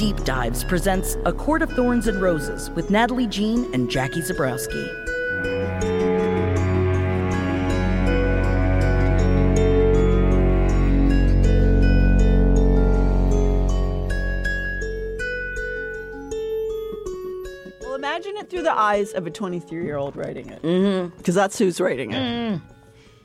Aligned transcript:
Deep 0.00 0.24
Dives 0.24 0.64
presents 0.64 1.18
A 1.26 1.32
Court 1.34 1.60
of 1.60 1.70
Thorns 1.72 2.06
and 2.06 2.22
Roses 2.22 2.70
with 2.70 2.88
Natalie 2.88 3.26
Jean 3.26 3.70
and 3.74 3.90
Jackie 3.90 4.22
Zebrowski. 4.22 4.88
Well, 17.82 17.94
imagine 17.94 18.38
it 18.38 18.48
through 18.48 18.62
the 18.62 18.72
eyes 18.72 19.12
of 19.12 19.26
a 19.26 19.30
23 19.30 19.84
year 19.84 19.98
old 19.98 20.16
writing 20.16 20.48
it. 20.48 20.62
Mm-hmm. 20.62 21.14
Because 21.18 21.34
that's 21.34 21.58
who's 21.58 21.78
writing 21.78 22.12
it. 22.12 22.62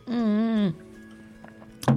Mm-hmm. 0.09 0.84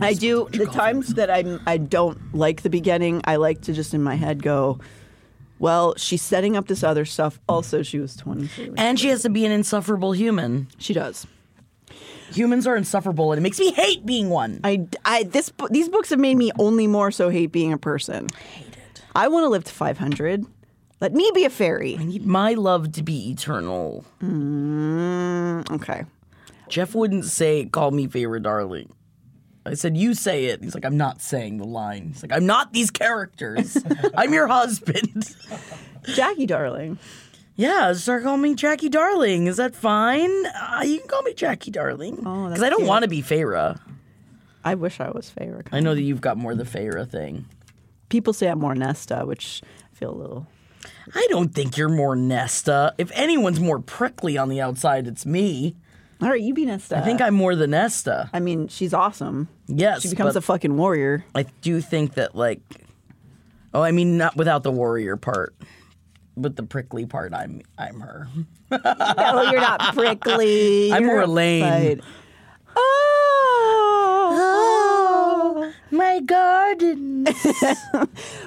I 0.01 0.15
do 0.15 0.49
the 0.53 0.67
times 0.67 1.15
that 1.15 1.31
I'm 1.31 1.61
I 1.67 1.77
don't 1.77 2.35
like 2.35 2.63
the 2.63 2.71
beginning. 2.71 3.23
I 3.25 3.37
like 3.37 3.63
to 3.63 3.73
just 3.73 3.95
in 3.95 4.03
my 4.03 4.15
head 4.15 4.43
go, 4.43 4.81
well, 5.59 5.95
she's 5.97 6.23
setting 6.23 6.57
up 6.57 6.69
this 6.69 6.83
other 6.83 7.05
stuff. 7.05 7.41
Also, 7.49 7.83
she 7.83 7.99
was 7.99 8.17
23. 8.17 8.73
And 8.77 8.99
she 8.99 9.09
has 9.09 9.23
to 9.23 9.31
be 9.31 9.45
an 9.45 9.53
insufferable 9.53 10.13
human. 10.13 10.69
She 10.79 10.95
does. 10.95 11.27
Humans 12.33 12.67
are 12.67 12.77
insufferable, 12.77 13.33
and 13.33 13.39
it 13.39 13.43
makes 13.43 13.59
me 13.59 13.73
hate 13.73 14.05
being 14.05 14.29
one. 14.29 14.61
I, 14.63 14.87
I 15.05 15.23
this 15.25 15.51
these 15.71 15.89
books 15.89 16.11
have 16.11 16.19
made 16.19 16.37
me 16.37 16.53
only 16.59 16.87
more 16.87 17.11
so 17.11 17.31
hate 17.31 17.53
being 17.53 17.73
a 17.73 17.79
person. 17.79 18.29
I 18.35 18.39
hate 18.39 18.77
it. 18.77 19.03
I 19.15 19.29
want 19.29 19.45
to 19.45 19.49
live 19.49 19.65
to 19.65 19.73
500. 19.73 20.45
Let 21.01 21.15
me 21.15 21.31
be 21.35 21.45
a 21.45 21.51
fairy. 21.51 21.97
I 21.99 22.05
need 22.05 22.27
my 22.27 22.55
love 22.55 22.93
to 22.93 23.03
be 23.03 23.31
eternal. 23.31 24.05
Mm, 24.21 25.71
okay. 25.71 26.05
Jeff 26.69 26.95
wouldn't 26.95 27.25
say, 27.25 27.65
call 27.67 27.93
me 27.93 28.09
favorite 28.09 28.43
darling. 28.43 28.93
I 29.69 29.75
said, 29.75 29.97
you 29.97 30.15
say 30.15 30.47
it. 30.47 30.63
He's 30.63 30.75
like, 30.75 30.85
I'm 30.85 30.97
not 30.97 31.21
saying 31.21 31.59
the 31.59 31.67
line. 31.67 32.09
He's 32.09 32.23
like, 32.23 32.33
I'm 32.33 32.47
not 32.47 32.73
these 32.73 32.91
characters. 32.91 33.77
I'm 34.17 34.33
your 34.33 34.47
husband. 34.49 35.35
Jackie, 36.05 36.47
darling. 36.47 36.99
Yeah, 37.57 37.93
start 37.95 38.23
calling 38.23 38.41
me 38.41 38.55
Jackie 38.55 38.89
Darling. 38.89 39.49
Is 39.49 39.57
that 39.57 39.75
fine? 39.75 40.31
Uh, 40.47 40.83
you 40.85 41.01
can 41.01 41.09
call 41.09 41.23
me 41.23 41.35
Jackie 41.35 41.73
Darling. 41.73 42.23
Oh, 42.25 42.45
Because 42.45 42.61
that's 42.61 42.63
I 42.63 42.69
don't 42.69 42.87
want 42.87 43.03
to 43.03 43.09
be 43.09 43.21
Feyre. 43.21 43.81
I 44.65 44.75
wish 44.77 45.01
I 45.01 45.11
was 45.11 45.33
Feyre. 45.37 45.67
I 45.73 45.81
know 45.81 45.93
that 45.95 46.03
you've 46.03 46.21
got 46.21 46.37
more 46.37 46.55
the 46.55 46.63
Feyre 46.63 47.09
thing. 47.11 47.47
People 48.11 48.33
say 48.33 48.47
I'm 48.47 48.61
more 48.61 48.77
Nesta, 48.77 49.25
which 49.27 49.61
I 49.93 49.97
feel 49.97 50.13
a 50.13 50.15
little. 50.15 50.47
I 51.15 51.27
don't 51.31 51.53
think 51.53 51.77
you're 51.77 51.89
more 51.89 52.15
Nesta. 52.15 52.95
If 52.97 53.11
anyone's 53.13 53.59
more 53.59 53.81
prickly 53.81 54.39
on 54.39 54.49
the 54.51 54.61
outside, 54.61 55.09
it's 55.09 55.27
me. 55.27 55.75
All 56.21 56.29
right, 56.29 56.41
you 56.41 56.53
be 56.53 56.65
Nesta. 56.65 56.99
I 56.99 57.03
think 57.03 57.21
I'm 57.21 57.35
more 57.35 57.55
the 57.55 57.67
Nesta. 57.69 58.29
I 58.33 58.41
mean, 58.41 58.67
she's 58.69 58.93
awesome. 58.93 59.49
Yes, 59.69 60.03
She 60.03 60.11
becomes 60.11 60.35
a 60.35 60.41
fucking 60.41 60.77
warrior. 60.77 61.25
I 61.35 61.45
do 61.63 61.81
think 61.81 62.15
that 62.15 62.35
like, 62.35 62.61
oh, 63.73 63.83
I 63.83 63.93
mean, 63.93 64.19
not 64.19 64.37
without 64.37 64.65
the 64.65 64.73
warrior 64.73 65.17
part, 65.17 65.55
but 66.37 66.57
the 66.57 66.65
prickly 66.65 67.07
part. 67.07 67.33
I'm 67.33 67.63
I'm 67.79 68.01
her. 68.01 68.29
no, 68.71 69.43
you're 69.51 69.61
not 69.61 69.81
prickly. 69.95 70.93
I'm 70.93 71.07
more 71.07 71.21
a 71.21 71.27
My 76.19 76.25
garden. 76.25 77.27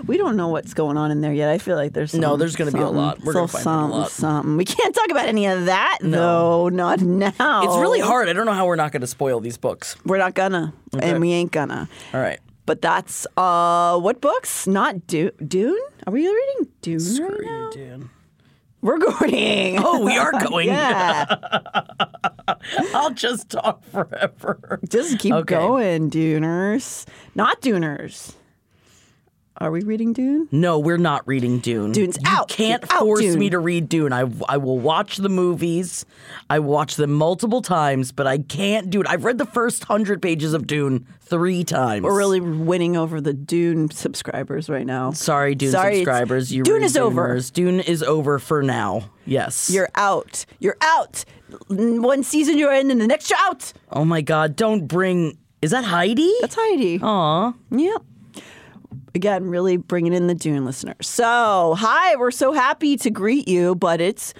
We 0.08 0.18
don't 0.18 0.36
know 0.36 0.50
what's 0.50 0.74
going 0.74 0.98
on 0.98 1.12
in 1.12 1.22
there 1.22 1.32
yet. 1.34 1.50
I 1.50 1.58
feel 1.58 1.76
like 1.76 1.94
there's 1.94 2.14
No, 2.14 2.36
there's 2.36 2.56
gonna 2.56 2.72
be 2.72 2.80
a 2.80 2.90
lot. 2.90 3.20
We're 3.22 3.34
gonna 3.34 3.48
find 3.48 3.68
out 3.68 3.90
a 3.90 3.94
lot. 4.02 4.12
something. 4.12 4.58
We 4.58 4.66
can't 4.66 4.94
talk 4.94 5.09
about 5.09 5.28
any 5.28 5.46
of 5.46 5.66
that 5.66 6.00
though. 6.02 6.70
Not 6.70 7.02
now. 7.02 7.32
It's 7.64 7.78
really 7.78 8.00
hard. 8.02 8.28
I 8.28 8.34
don't 8.34 8.46
know 8.46 8.52
how 8.54 8.66
we're 8.66 8.76
not 8.76 8.92
going 8.92 9.02
to 9.02 9.08
spoil 9.08 9.40
these 9.40 9.58
books. 9.58 9.96
We're 10.06 10.18
not 10.18 10.34
gonna, 10.34 10.74
Okay. 10.96 11.09
and 11.12 11.22
we 11.22 11.32
ain't 11.32 11.52
gonna. 11.52 11.88
All 12.14 12.20
right. 12.20 12.40
But 12.66 12.82
that's 12.82 13.26
uh, 13.38 13.98
what 14.00 14.20
books? 14.22 14.68
Not 14.68 15.08
Du- 15.08 15.32
Dune. 15.46 15.78
Are 16.08 16.12
we 16.14 16.28
reading 16.28 16.68
Dune 16.82 17.00
right 17.24 17.42
now? 17.44 17.70
dude. 17.72 18.09
We're 18.82 18.98
going. 18.98 19.78
Oh, 19.80 20.03
we 20.03 20.18
are 20.18 20.32
going. 20.50 20.68
yeah. 20.68 21.26
I'll 22.94 23.12
just 23.13 23.50
talk 23.50 23.84
forever. 23.85 24.79
Just 24.89 25.19
keep 25.19 25.34
Okay. 25.34 25.56
going, 25.56 26.09
Duners. 26.09 27.06
Not 27.35 27.62
Duners. 27.62 28.34
Are 29.57 29.69
we 29.69 29.84
reading 29.84 30.12
Dune? 30.13 30.47
No, 30.51 30.79
we're 30.79 30.97
not 30.97 31.28
reading 31.28 31.59
Dune. 31.59 31.91
Dune's 31.91 32.17
you 32.17 32.23
out. 32.25 32.47
can't 32.50 32.81
out, 32.91 33.01
force 33.01 33.19
Dune. 33.22 33.38
me 33.38 33.50
to 33.51 33.59
read 33.59 33.90
Dune. 33.90 34.11
I, 34.11 34.23
I 34.50 34.57
will 34.57 34.79
watch 34.79 35.17
the 35.17 35.29
movies. 35.29 36.03
I 36.50 36.57
watch 36.57 36.95
them 36.95 37.11
multiple 37.11 37.61
times, 37.61 38.11
but 38.11 38.25
I 38.25 38.40
can't 38.40 38.90
do 38.90 39.01
it. 39.01 39.07
I've 39.07 39.23
read 39.23 39.38
the 39.38 39.45
first 39.45 39.84
hundred 39.84 40.19
pages 40.19 40.56
of 40.56 40.66
Dune 40.66 41.06
three 41.19 41.63
times. 41.63 42.01
We're 42.03 42.17
really 42.17 42.40
winning 42.40 42.97
over 42.97 43.22
the 43.22 43.34
Dune 43.34 43.91
subscribers 43.91 44.67
right 44.67 44.85
now. 44.85 45.11
sorry, 45.11 45.53
Dune 45.53 45.72
Sorry, 45.72 45.97
subscribers. 45.97 46.51
You 46.51 46.63
Dune 46.63 46.81
is 46.81 46.97
over. 46.97 47.40
Dune 47.53 47.81
is 47.81 48.01
over 48.01 48.40
for 48.40 48.63
now. 48.63 49.11
Yes. 49.28 49.69
You're 49.69 49.90
out. 49.94 50.44
You're 50.57 50.78
out. 50.81 51.23
One 51.69 52.23
season 52.23 52.57
you're 52.57 52.73
in, 52.73 52.91
and 52.91 53.00
the 53.01 53.07
next 53.07 53.29
you're 53.29 53.39
out. 53.39 53.73
oh 53.91 54.06
my 54.06 54.22
God! 54.22 54.56
Don't 54.56 54.88
bring. 54.88 55.38
Is 55.62 55.72
that 55.72 55.84
Heidi? 55.84 56.31
That's 56.41 56.56
Heidi. 56.57 57.00
Aw. 57.01 57.53
Yep. 57.72 58.03
Again, 59.13 59.45
really 59.45 59.78
bringing 59.78 60.13
in 60.13 60.28
the 60.28 60.34
Dune 60.34 60.63
listeners. 60.66 61.07
So, 61.07 61.75
hi, 61.78 62.16
we're 62.16 62.31
so 62.31 62.53
happy 62.53 62.95
to 62.97 63.09
greet 63.09 63.47
you, 63.47 63.75
but 63.75 64.00
it's 64.00 64.34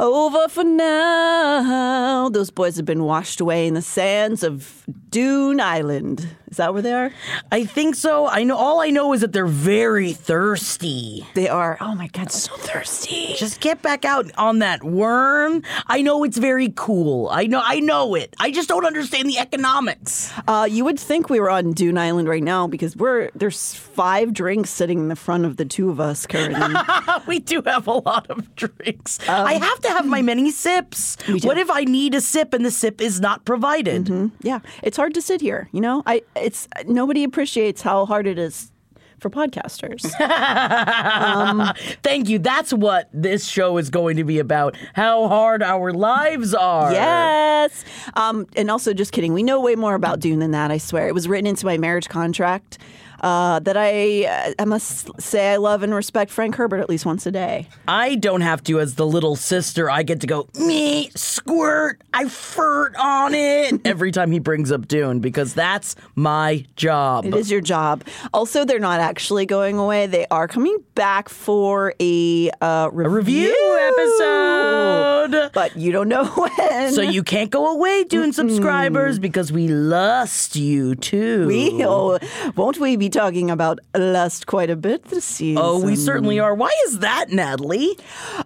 over 0.00 0.48
for 0.48 0.64
now. 0.64 2.28
Those 2.28 2.50
boys 2.50 2.76
have 2.76 2.86
been 2.86 3.04
washed 3.04 3.40
away 3.40 3.66
in 3.66 3.74
the 3.74 3.82
sands 3.82 4.42
of 4.42 4.84
Dune 5.10 5.60
Island. 5.60 6.26
Is 6.50 6.58
that 6.58 6.74
where 6.74 6.82
they 6.82 6.92
are? 6.92 7.10
I 7.50 7.64
think 7.64 7.94
so. 7.94 8.26
I 8.26 8.44
know. 8.44 8.58
All 8.58 8.80
I 8.82 8.90
know 8.90 9.14
is 9.14 9.22
that 9.22 9.32
they're 9.32 9.46
very 9.46 10.12
thirsty. 10.12 11.26
They 11.34 11.48
are. 11.48 11.78
Oh 11.80 11.94
my 11.94 12.08
God, 12.08 12.30
so 12.30 12.54
thirsty. 12.56 13.34
Just 13.36 13.60
get 13.60 13.80
back 13.80 14.04
out 14.04 14.30
on 14.36 14.58
that 14.58 14.84
worm. 14.84 15.62
I 15.86 16.02
know 16.02 16.24
it's 16.24 16.36
very 16.36 16.72
cool. 16.76 17.30
I 17.30 17.46
know. 17.46 17.62
I 17.64 17.80
know 17.80 18.14
it. 18.14 18.34
I 18.38 18.50
just 18.50 18.68
don't 18.68 18.84
understand 18.84 19.30
the 19.30 19.38
economics. 19.38 20.30
Uh, 20.46 20.68
you 20.70 20.84
would 20.84 21.00
think 21.00 21.30
we 21.30 21.40
were 21.40 21.50
on 21.50 21.72
Dune 21.72 21.96
Island 21.96 22.28
right 22.28 22.42
now 22.42 22.66
because 22.66 22.96
we're 22.96 23.30
there's 23.34 23.74
five 23.74 24.34
drinks 24.34 24.68
sitting 24.68 24.98
in 24.98 25.08
the 25.08 25.16
front 25.16 25.46
of 25.46 25.56
the 25.56 25.64
two 25.64 25.88
of 25.88 26.00
us 26.00 26.26
currently. 26.26 26.74
we 27.26 27.38
do 27.38 27.62
have 27.64 27.86
a 27.86 27.92
lot 27.92 28.28
of 28.30 28.54
drinks. 28.56 29.18
I 29.26 29.54
have 29.54 29.80
to 29.82 29.88
have 29.88 30.06
my 30.06 30.22
many 30.22 30.50
sips. 30.50 31.16
Um. 31.28 31.38
What 31.40 31.58
if 31.58 31.70
I 31.70 31.84
need 31.84 32.14
a 32.14 32.20
sip 32.20 32.54
and 32.54 32.64
the 32.64 32.70
sip 32.70 33.00
is 33.00 33.20
not 33.20 33.44
provided? 33.44 34.30
yeah, 34.40 34.60
it's 34.82 34.96
hard 34.96 35.14
to 35.14 35.22
sit 35.22 35.40
here. 35.40 35.68
You 35.72 35.80
know, 35.80 36.02
I 36.06 36.22
it's 36.36 36.68
nobody 36.86 37.24
appreciates 37.24 37.82
how 37.82 38.06
hard 38.06 38.26
it 38.26 38.38
is 38.38 38.70
for 39.18 39.30
podcasters. 39.30 40.02
Thank 42.02 42.28
you. 42.28 42.38
That's 42.40 42.72
what 42.72 43.08
this 43.12 43.46
show 43.46 43.78
is 43.78 43.88
going 43.88 44.16
to 44.16 44.24
be 44.24 44.38
about. 44.40 44.76
How 44.94 45.28
hard 45.28 45.62
our 45.62 45.92
lives 45.92 46.54
are. 46.54 46.92
yes. 46.92 47.84
Um, 48.14 48.46
and 48.56 48.70
also, 48.70 48.92
just 48.92 49.12
kidding. 49.12 49.32
We 49.32 49.42
know 49.44 49.60
way 49.60 49.76
more 49.76 49.94
about 49.94 50.18
Dune 50.20 50.40
than 50.40 50.50
that. 50.50 50.70
I 50.70 50.78
swear. 50.78 51.06
It 51.08 51.14
was 51.14 51.28
written 51.28 51.46
into 51.46 51.64
my 51.66 51.78
marriage 51.78 52.08
contract. 52.08 52.78
Uh, 53.22 53.60
that 53.60 53.76
I 53.76 54.24
uh, 54.24 54.52
I 54.58 54.64
must 54.64 55.20
say 55.20 55.52
I 55.52 55.56
love 55.56 55.82
and 55.82 55.94
respect 55.94 56.30
Frank 56.30 56.56
Herbert 56.56 56.80
at 56.80 56.88
least 56.88 57.06
once 57.06 57.26
a 57.26 57.30
day. 57.30 57.68
I 57.86 58.16
don't 58.16 58.40
have 58.40 58.62
to 58.64 58.80
as 58.80 58.96
the 58.96 59.06
little 59.06 59.36
sister. 59.36 59.88
I 59.88 60.02
get 60.02 60.20
to 60.22 60.26
go 60.26 60.48
me 60.58 61.10
squirt. 61.14 62.00
I 62.12 62.28
furt 62.28 62.96
on 62.96 63.34
it 63.34 63.80
every 63.84 64.10
time 64.10 64.32
he 64.32 64.38
brings 64.38 64.72
up 64.72 64.88
Dune 64.88 65.20
because 65.20 65.54
that's 65.54 65.94
my 66.14 66.64
job. 66.76 67.24
It 67.24 67.34
is 67.34 67.50
your 67.50 67.60
job. 67.60 68.04
Also, 68.34 68.64
they're 68.64 68.78
not 68.78 69.00
actually 69.00 69.46
going 69.46 69.78
away. 69.78 70.06
They 70.06 70.26
are 70.30 70.48
coming 70.48 70.78
back 70.94 71.28
for 71.28 71.94
a 72.00 72.50
uh, 72.60 72.90
review, 72.92 73.48
review 73.48 73.92
episode. 73.98 75.50
but 75.52 75.76
you 75.76 75.92
don't 75.92 76.08
know 76.08 76.24
when. 76.58 76.92
So 76.92 77.02
you 77.02 77.22
can't 77.22 77.50
go 77.50 77.72
away, 77.72 78.04
Dune 78.04 78.32
subscribers, 78.32 79.18
because 79.18 79.52
we 79.52 79.68
lust 79.68 80.56
you 80.56 80.94
too. 80.96 81.46
we 81.46 81.84
oh, 81.84 82.18
won't 82.56 82.78
we 82.78 82.96
be 82.96 83.08
talking 83.12 83.50
about 83.50 83.78
lust 83.96 84.46
quite 84.46 84.70
a 84.70 84.76
bit 84.76 85.04
this 85.04 85.24
season? 85.24 85.62
Oh, 85.64 85.78
we 85.78 85.94
certainly 85.96 86.40
are. 86.40 86.54
Why 86.54 86.70
is 86.86 86.98
that, 87.00 87.30
Natalie? 87.30 87.96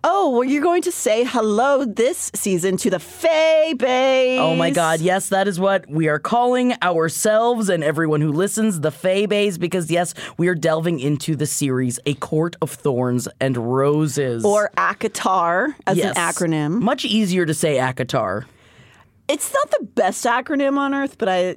Oh, 0.05 0.31
well, 0.31 0.45
you're 0.45 0.63
going 0.63 0.83
to 0.83 0.93
say 0.93 1.25
hello 1.25 1.85
this 1.85 2.31
season 2.35 2.77
to 2.79 2.91
the 2.91 2.99
Fae 2.99 3.73
Baes. 3.75 4.41
Oh 4.41 4.55
my 4.57 4.71
God, 4.71 5.01
yes, 5.01 5.29
that 5.31 5.49
is 5.49 5.59
what 5.59 5.89
we 5.89 6.09
are 6.09 6.19
calling 6.19 6.75
ourselves 6.83 7.69
and 7.69 7.83
everyone 7.83 8.21
who 8.21 8.33
listens 8.33 8.81
the 8.81 8.91
Baes 9.27 9.57
because, 9.59 9.91
yes, 9.91 10.13
we 10.37 10.49
are 10.49 10.55
delving 10.55 11.01
into 11.01 11.37
the 11.37 11.47
series 11.47 11.99
A 12.05 12.15
Court 12.15 12.57
of 12.61 12.71
Thorns 12.71 13.29
and 13.41 13.57
Roses. 13.57 14.45
Or 14.45 14.71
ACOTAR 14.77 15.75
as 15.87 15.97
Yes. 15.97 16.17
an 16.17 16.23
acronym. 16.23 16.81
Much 16.81 17.05
easier 17.05 17.47
to 17.47 17.55
say 17.55 17.77
ACOTAR. 17.77 18.45
It's 19.29 19.53
not 19.53 19.71
the 19.73 19.85
best 19.95 20.25
acronym 20.25 20.79
on 20.79 20.95
earth, 20.95 21.17
but 21.19 21.29
I, 21.29 21.57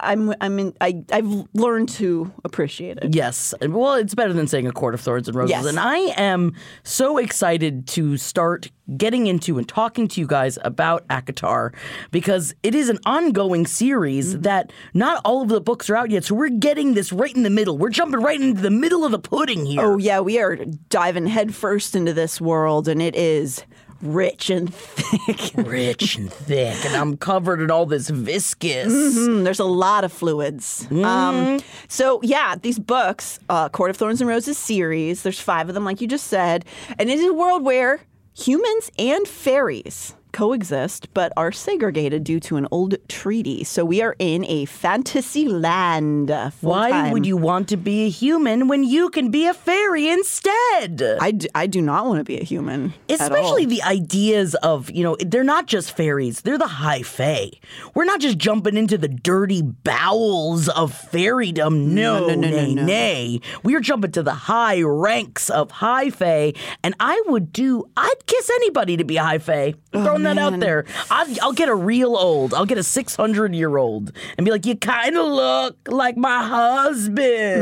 I'm, 0.00 0.34
I'm 0.40 0.58
in, 0.58 0.74
I, 0.80 1.02
I've 1.12 1.46
learned 1.54 1.88
to 1.90 2.32
appreciate 2.44 2.98
it. 2.98 3.14
Yes. 3.14 3.54
Well, 3.60 3.94
it's 3.94 4.14
better 4.14 4.32
than 4.32 4.46
saying 4.46 4.66
A 4.66 4.72
Court 4.72 4.94
of 4.94 5.00
Thorns 5.00 5.28
and 5.28 5.36
Roses. 5.36 5.50
Yes. 5.50 5.66
And 5.66 5.78
I 5.78 5.96
am 6.16 6.54
so 6.82 7.18
excited 7.18 7.86
to 7.88 8.16
start 8.16 8.70
getting 8.96 9.26
into 9.26 9.58
and 9.58 9.68
talking 9.68 10.06
to 10.06 10.20
you 10.20 10.26
guys 10.28 10.58
about 10.62 11.06
ACOTAR 11.08 11.74
because 12.12 12.54
it 12.62 12.74
is 12.74 12.88
an 12.88 12.98
ongoing 13.04 13.66
series 13.66 14.16
Mm-hmm. 14.16 14.42
that 14.42 14.72
not 14.94 15.20
all 15.24 15.42
of 15.42 15.48
the 15.48 15.60
books 15.60 15.90
are 15.90 15.96
out 15.96 16.10
yet. 16.10 16.24
So 16.24 16.34
we're 16.34 16.48
getting 16.48 16.94
this 16.94 17.12
right 17.12 17.34
in 17.34 17.42
the 17.42 17.50
middle. 17.50 17.76
We're 17.76 17.90
jumping 17.90 18.20
right 18.20 18.40
into 18.40 18.62
the 18.62 18.70
middle 18.70 19.04
of 19.04 19.10
the 19.12 19.18
pudding 19.18 19.66
here. 19.66 19.82
Oh 19.82 19.98
yeah, 19.98 20.20
we 20.20 20.38
are 20.38 20.56
diving 20.88 21.26
headfirst 21.26 21.94
into 21.94 22.12
this 22.12 22.40
world, 22.40 22.88
and 22.88 23.02
it 23.02 23.14
is 23.16 23.62
rich 24.02 24.50
and 24.50 24.72
thick. 24.74 25.52
rich 25.66 26.16
and 26.16 26.32
thick, 26.32 26.84
and 26.84 26.94
I'm 26.96 27.16
covered 27.16 27.60
in 27.60 27.70
all 27.70 27.86
this 27.86 28.08
viscous. 28.10 28.92
Mm, 28.92 29.44
There's 29.44 29.60
a 29.60 29.64
lot 29.64 30.04
of 30.04 30.12
fluids. 30.12 30.86
Um, 30.90 31.60
so 31.88 32.20
yeah, 32.22 32.54
these 32.60 32.78
books, 32.78 33.38
uh, 33.48 33.68
Court 33.68 33.90
of 33.90 33.96
Thorns 33.96 34.20
and 34.20 34.28
Roses 34.28 34.58
series. 34.58 35.22
There's 35.22 35.40
five 35.40 35.68
of 35.68 35.74
them, 35.74 35.84
like 35.84 36.00
you 36.00 36.08
just 36.08 36.26
said, 36.26 36.64
and 36.98 37.08
it 37.10 37.18
is 37.18 37.26
a 37.28 37.34
world 37.34 37.64
where 37.64 38.00
humans 38.34 38.90
and 38.98 39.26
fairies 39.26 40.14
coexist 40.32 41.12
but 41.14 41.32
are 41.36 41.52
segregated 41.52 42.24
due 42.24 42.40
to 42.40 42.56
an 42.56 42.66
old 42.70 42.94
treaty. 43.08 43.64
So 43.64 43.84
we 43.84 44.02
are 44.02 44.14
in 44.18 44.44
a 44.46 44.64
fantasy 44.66 45.48
land. 45.48 46.30
uh, 46.30 46.50
Why 46.60 46.90
full-time. 46.90 47.12
would 47.12 47.26
you 47.26 47.36
want 47.36 47.68
to 47.70 47.76
be 47.76 48.06
a 48.06 48.08
human 48.10 48.68
when 48.68 48.84
you 48.84 49.08
can 49.10 49.30
be 49.30 49.46
a 49.46 49.54
fairy 49.54 50.08
instead? 50.08 51.02
I, 51.20 51.30
d- 51.32 51.48
I 51.54 51.66
do 51.66 51.80
not 51.80 52.06
want 52.06 52.18
to 52.18 52.24
be 52.24 52.38
a 52.38 52.44
human. 52.44 52.92
Especially 53.08 53.64
the 53.66 53.82
ideas 53.82 54.54
of, 54.56 54.90
you 54.90 55.02
know, 55.02 55.16
they're 55.20 55.44
not 55.44 55.66
just 55.66 55.96
fairies, 55.96 56.42
they're 56.42 56.58
the 56.58 56.66
high 56.66 57.02
fae. 57.02 57.50
We're 57.94 58.04
not 58.04 58.20
just 58.20 58.38
jumping 58.38 58.76
into 58.76 58.98
the 58.98 59.08
dirty 59.08 59.62
bowels 59.62 60.68
of 60.68 60.92
fairydom. 60.92 61.86
No, 61.88 62.20
No, 62.20 62.26
no, 62.28 62.34
no, 62.34 62.48
no, 62.50 62.56
nay, 62.56 62.74
no. 62.74 62.84
nay. 62.84 63.40
We 63.62 63.74
are 63.74 63.80
jumping 63.80 64.12
to 64.12 64.22
the 64.22 64.34
high 64.34 64.82
ranks 64.82 65.48
of 65.50 65.70
high 65.70 66.10
fae, 66.10 66.52
and 66.82 66.94
I 67.00 67.22
would 67.26 67.52
do, 67.52 67.88
I'd 67.96 68.26
kiss 68.26 68.50
anybody 68.50 68.96
to 68.96 69.04
be 69.04 69.16
a 69.16 69.22
high 69.24 69.38
fae. 69.38 69.74
Throwing 69.92 70.25
that 70.34 70.38
out 70.38 70.60
there. 70.60 70.84
I'd, 71.10 71.38
I'll 71.40 71.52
get 71.52 71.68
a 71.68 71.74
real 71.74 72.16
old, 72.16 72.54
I'll 72.54 72.66
get 72.66 72.78
a 72.78 72.82
600 72.82 73.54
year 73.54 73.76
old 73.76 74.12
and 74.36 74.44
be 74.44 74.50
like, 74.50 74.66
you 74.66 74.76
kind 74.76 75.16
of 75.16 75.26
look 75.26 75.76
like 75.88 76.16
my 76.16 76.42
husband. 76.44 77.16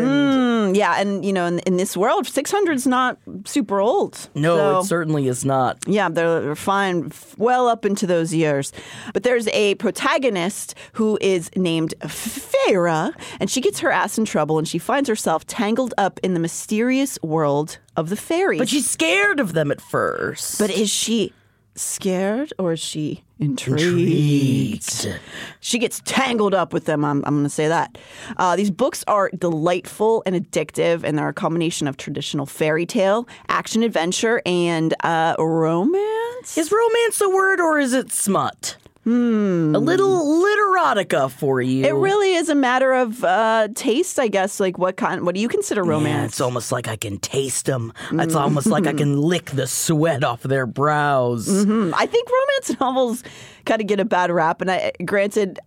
Mm, 0.07 0.77
yeah, 0.77 1.01
and 1.01 1.25
you 1.25 1.33
know, 1.33 1.47
in, 1.47 1.59
in 1.61 1.77
this 1.77 1.97
world, 1.97 2.27
600 2.27 2.73
is 2.77 2.87
not 2.87 3.19
super 3.45 3.81
old. 3.81 4.29
No, 4.35 4.57
So- 4.57 4.79
it 4.81 4.85
certainly 4.85 5.29
is 5.29 5.45
not. 5.45 5.79
Yeah, 5.87 6.09
they're 6.09 6.55
fine 6.57 7.13
well 7.37 7.69
up 7.69 7.85
into 7.85 8.07
those 8.07 8.33
years. 8.35 8.73
But 9.13 9.23
there's 9.23 9.49
a 9.49 9.75
protagonist 9.77 10.75
who 10.95 11.19
is 11.21 11.51
named 11.57 11.95
Feyre, 12.03 13.13
and 13.41 13.51
she 13.51 13.61
gets 13.61 13.81
her 13.81 13.91
ass 13.91 14.19
in 14.19 14.25
trouble 14.25 14.59
and 14.59 14.67
she 14.69 14.79
finds 14.79 15.09
herself 15.09 15.47
tangled 15.47 15.95
up 15.99 16.21
in 16.23 16.35
the 16.35 16.41
mysterious 16.41 17.19
world 17.23 17.79
of 17.97 18.09
the 18.09 18.17
fairies. 18.17 18.59
But 18.59 18.69
she's 18.69 18.89
scared 18.89 19.41
of 19.41 19.53
them 19.53 19.71
at 19.71 19.81
first. 19.81 20.59
But 20.59 20.71
is 20.71 20.91
she 20.91 21.33
scared 21.75 22.53
or 22.59 22.73
is 22.73 22.81
she 22.81 23.23
intrigued? 23.39 23.81
Intrigued. 23.81 25.21
She 25.61 25.79
gets 25.79 26.01
tangled 26.05 26.55
up 26.55 26.73
with 26.73 26.85
them. 26.85 27.05
I'm, 27.05 27.25
I'm 27.25 27.35
going 27.35 27.45
to 27.45 27.51
say 27.51 27.69
that. 27.69 27.99
Uh, 28.37 28.57
these 28.57 28.71
books 28.71 29.05
are 29.07 29.31
delightful 29.31 30.23
and 30.27 30.35
addictive, 30.35 31.03
and 31.05 31.19
they're 31.19 31.29
a 31.29 31.35
combination 31.35 31.89
of 31.89 31.97
traditional 31.97 32.47
fairy 32.47 32.87
tale, 32.87 33.29
action 33.49 33.83
adventure, 33.83 34.41
and 34.47 34.95
uh, 35.03 35.35
romance. 35.39 36.57
Is 36.57 36.71
romance 36.71 37.21
a 37.21 37.29
word 37.29 37.61
or 37.61 37.79
is 37.79 37.93
it 37.93 38.13
smut? 38.13 38.77
Hmm. 39.05 39.75
A 39.75 39.79
little 39.79 40.43
literotica 40.43 41.31
for 41.31 41.61
you. 41.61 41.85
It 41.85 41.93
really 41.95 42.33
is 42.35 42.49
a 42.49 42.55
matter 42.55 42.93
of 42.95 43.23
uh, 43.23 43.69
taste, 43.75 44.19
I 44.19 44.29
guess. 44.29 44.61
Like, 44.61 44.79
what 44.79 44.97
kind? 44.97 45.25
What 45.27 45.35
do 45.35 45.41
you 45.43 45.49
consider 45.49 45.83
Yeah, 45.85 45.91
romance? 45.91 46.33
it's 46.33 46.41
almost 46.41 46.73
like 46.73 46.89
I 46.89 46.97
can 46.97 47.19
taste 47.19 47.67
them. 47.67 47.93
It's 48.13 48.35
almost 48.45 48.67
like 48.67 48.87
I 48.87 48.93
can 48.95 49.21
lick 49.21 49.47
the 49.51 49.67
sweat 49.67 50.25
off 50.25 50.43
their 50.43 50.67
brows. 50.67 51.47
Hmm, 51.65 51.93
I 51.95 52.07
think 52.07 52.29
romance 52.29 52.77
novels 52.81 53.23
kind 53.67 53.81
of 53.81 53.87
get 53.87 54.01
a 54.01 54.05
bad 54.07 54.31
rap, 54.31 54.61
and 54.63 54.71
I, 54.71 54.93
granted, 55.05 55.59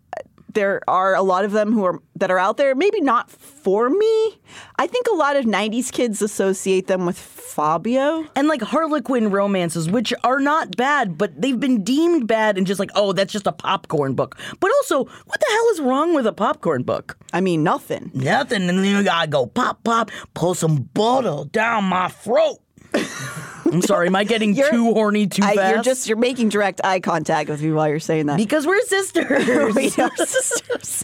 there 0.57 0.81
are 0.87 1.13
a 1.13 1.21
lot 1.21 1.45
of 1.45 1.51
them 1.51 1.71
who 1.71 1.85
are 1.85 2.01
that 2.15 2.31
are 2.31 2.39
out 2.39 2.57
there. 2.57 2.73
Maybe 2.73 2.99
not 2.99 3.29
for 3.29 3.91
me. 3.91 4.39
I 4.77 4.87
think 4.87 5.05
a 5.05 5.15
lot 5.15 5.35
of 5.35 5.45
'90s 5.45 5.91
kids 5.91 6.19
associate 6.19 6.87
them 6.87 7.05
with 7.05 7.17
Fabio. 7.17 8.25
And 8.35 8.47
like 8.47 8.61
Harlequin 8.61 9.29
romances, 9.29 9.87
which 9.87 10.15
are 10.23 10.39
not 10.39 10.75
bad, 10.75 11.15
but 11.15 11.39
they've 11.39 11.59
been 11.59 11.83
deemed 11.83 12.27
bad 12.27 12.57
and 12.57 12.65
just 12.65 12.79
like, 12.79 12.89
oh, 12.95 13.13
that's 13.13 13.31
just 13.31 13.45
a 13.45 13.51
popcorn 13.51 14.15
book. 14.15 14.35
But 14.59 14.71
also, 14.77 15.05
what 15.05 15.39
the 15.39 15.47
hell 15.47 15.69
is 15.73 15.81
wrong 15.81 16.15
with 16.15 16.25
a 16.25 16.33
popcorn 16.33 16.81
book? 16.81 17.17
I 17.33 17.39
mean, 17.39 17.61
nothing. 17.61 18.09
Nothing. 18.15 18.67
And 18.67 18.79
then 18.79 18.85
you 18.85 19.03
gotta 19.03 19.27
go 19.27 19.45
pop, 19.45 19.83
pop, 19.83 20.09
pull 20.33 20.55
some 20.55 20.89
butter 20.93 21.47
down 21.51 21.83
my 21.83 22.07
throat. 22.07 22.57
I'm 23.71 23.81
sorry, 23.81 24.07
am 24.07 24.15
I 24.15 24.23
getting 24.23 24.53
You're- 24.55 24.69
too 24.71 24.93
horny 24.93 25.27
too 25.27 25.43
I, 25.43 25.55
fast? 25.55 25.73
you're 25.75 25.83
just 25.83 26.07
you're 26.07 26.17
making 26.17 26.49
direct 26.49 26.81
eye 26.83 26.99
contact 26.99 27.49
with 27.49 27.61
me 27.61 27.71
while 27.71 27.87
you're 27.89 27.99
saying 27.99 28.27
that. 28.27 28.37
because 28.37 28.65
we're 28.65 28.81
sisters. 28.81 29.45
we 29.75 29.87
are 30.03 30.15
sisters. 30.17 31.03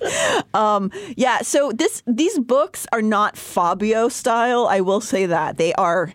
Um, 0.54 0.92
yeah, 1.18 1.42
so 1.42 1.72
this 1.72 2.02
these 2.08 2.40
books 2.40 2.88
are 2.92 3.02
not 3.02 3.38
Fabio 3.38 4.10
style. 4.10 4.68
I 4.68 4.82
will 4.82 5.02
say 5.02 5.26
that 5.26 5.58
they 5.58 5.74
are 5.74 6.14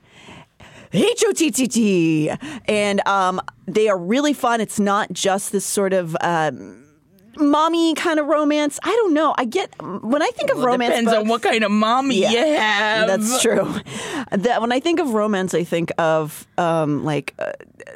H 0.92 1.22
O 1.26 1.32
T 1.32 1.50
T 1.50 1.68
T, 1.68 2.30
and 2.66 3.06
um, 3.06 3.40
they 3.66 3.88
are 3.88 3.98
really 3.98 4.32
fun. 4.32 4.60
It's 4.60 4.80
not 4.80 5.12
just 5.12 5.52
this 5.52 5.64
sort 5.66 5.92
of. 5.92 6.16
Um, 6.22 6.84
Mommy 7.38 7.94
kind 7.94 8.18
of 8.20 8.26
romance. 8.26 8.78
I 8.82 8.90
don't 8.90 9.14
know. 9.14 9.34
I 9.36 9.44
get 9.44 9.70
when 9.80 10.22
I 10.22 10.30
think 10.30 10.50
of 10.50 10.56
Well, 10.58 10.66
it 10.66 10.70
romance. 10.70 10.90
depends 10.90 11.12
on 11.12 11.28
what 11.28 11.42
kind 11.42 11.64
of 11.64 11.70
mommy 11.70 12.20
Yeah, 12.20 12.30
you 12.30 12.56
have. 12.56 13.06
That's 13.08 13.40
true. 13.42 13.74
That 14.32 14.60
when 14.60 14.72
I 14.72 14.80
think 14.80 15.00
of 15.00 15.14
romance, 15.14 15.54
I 15.54 15.64
think 15.64 15.90
of 15.98 16.46
um, 16.58 17.04
like 17.04 17.34
uh, 17.38 17.52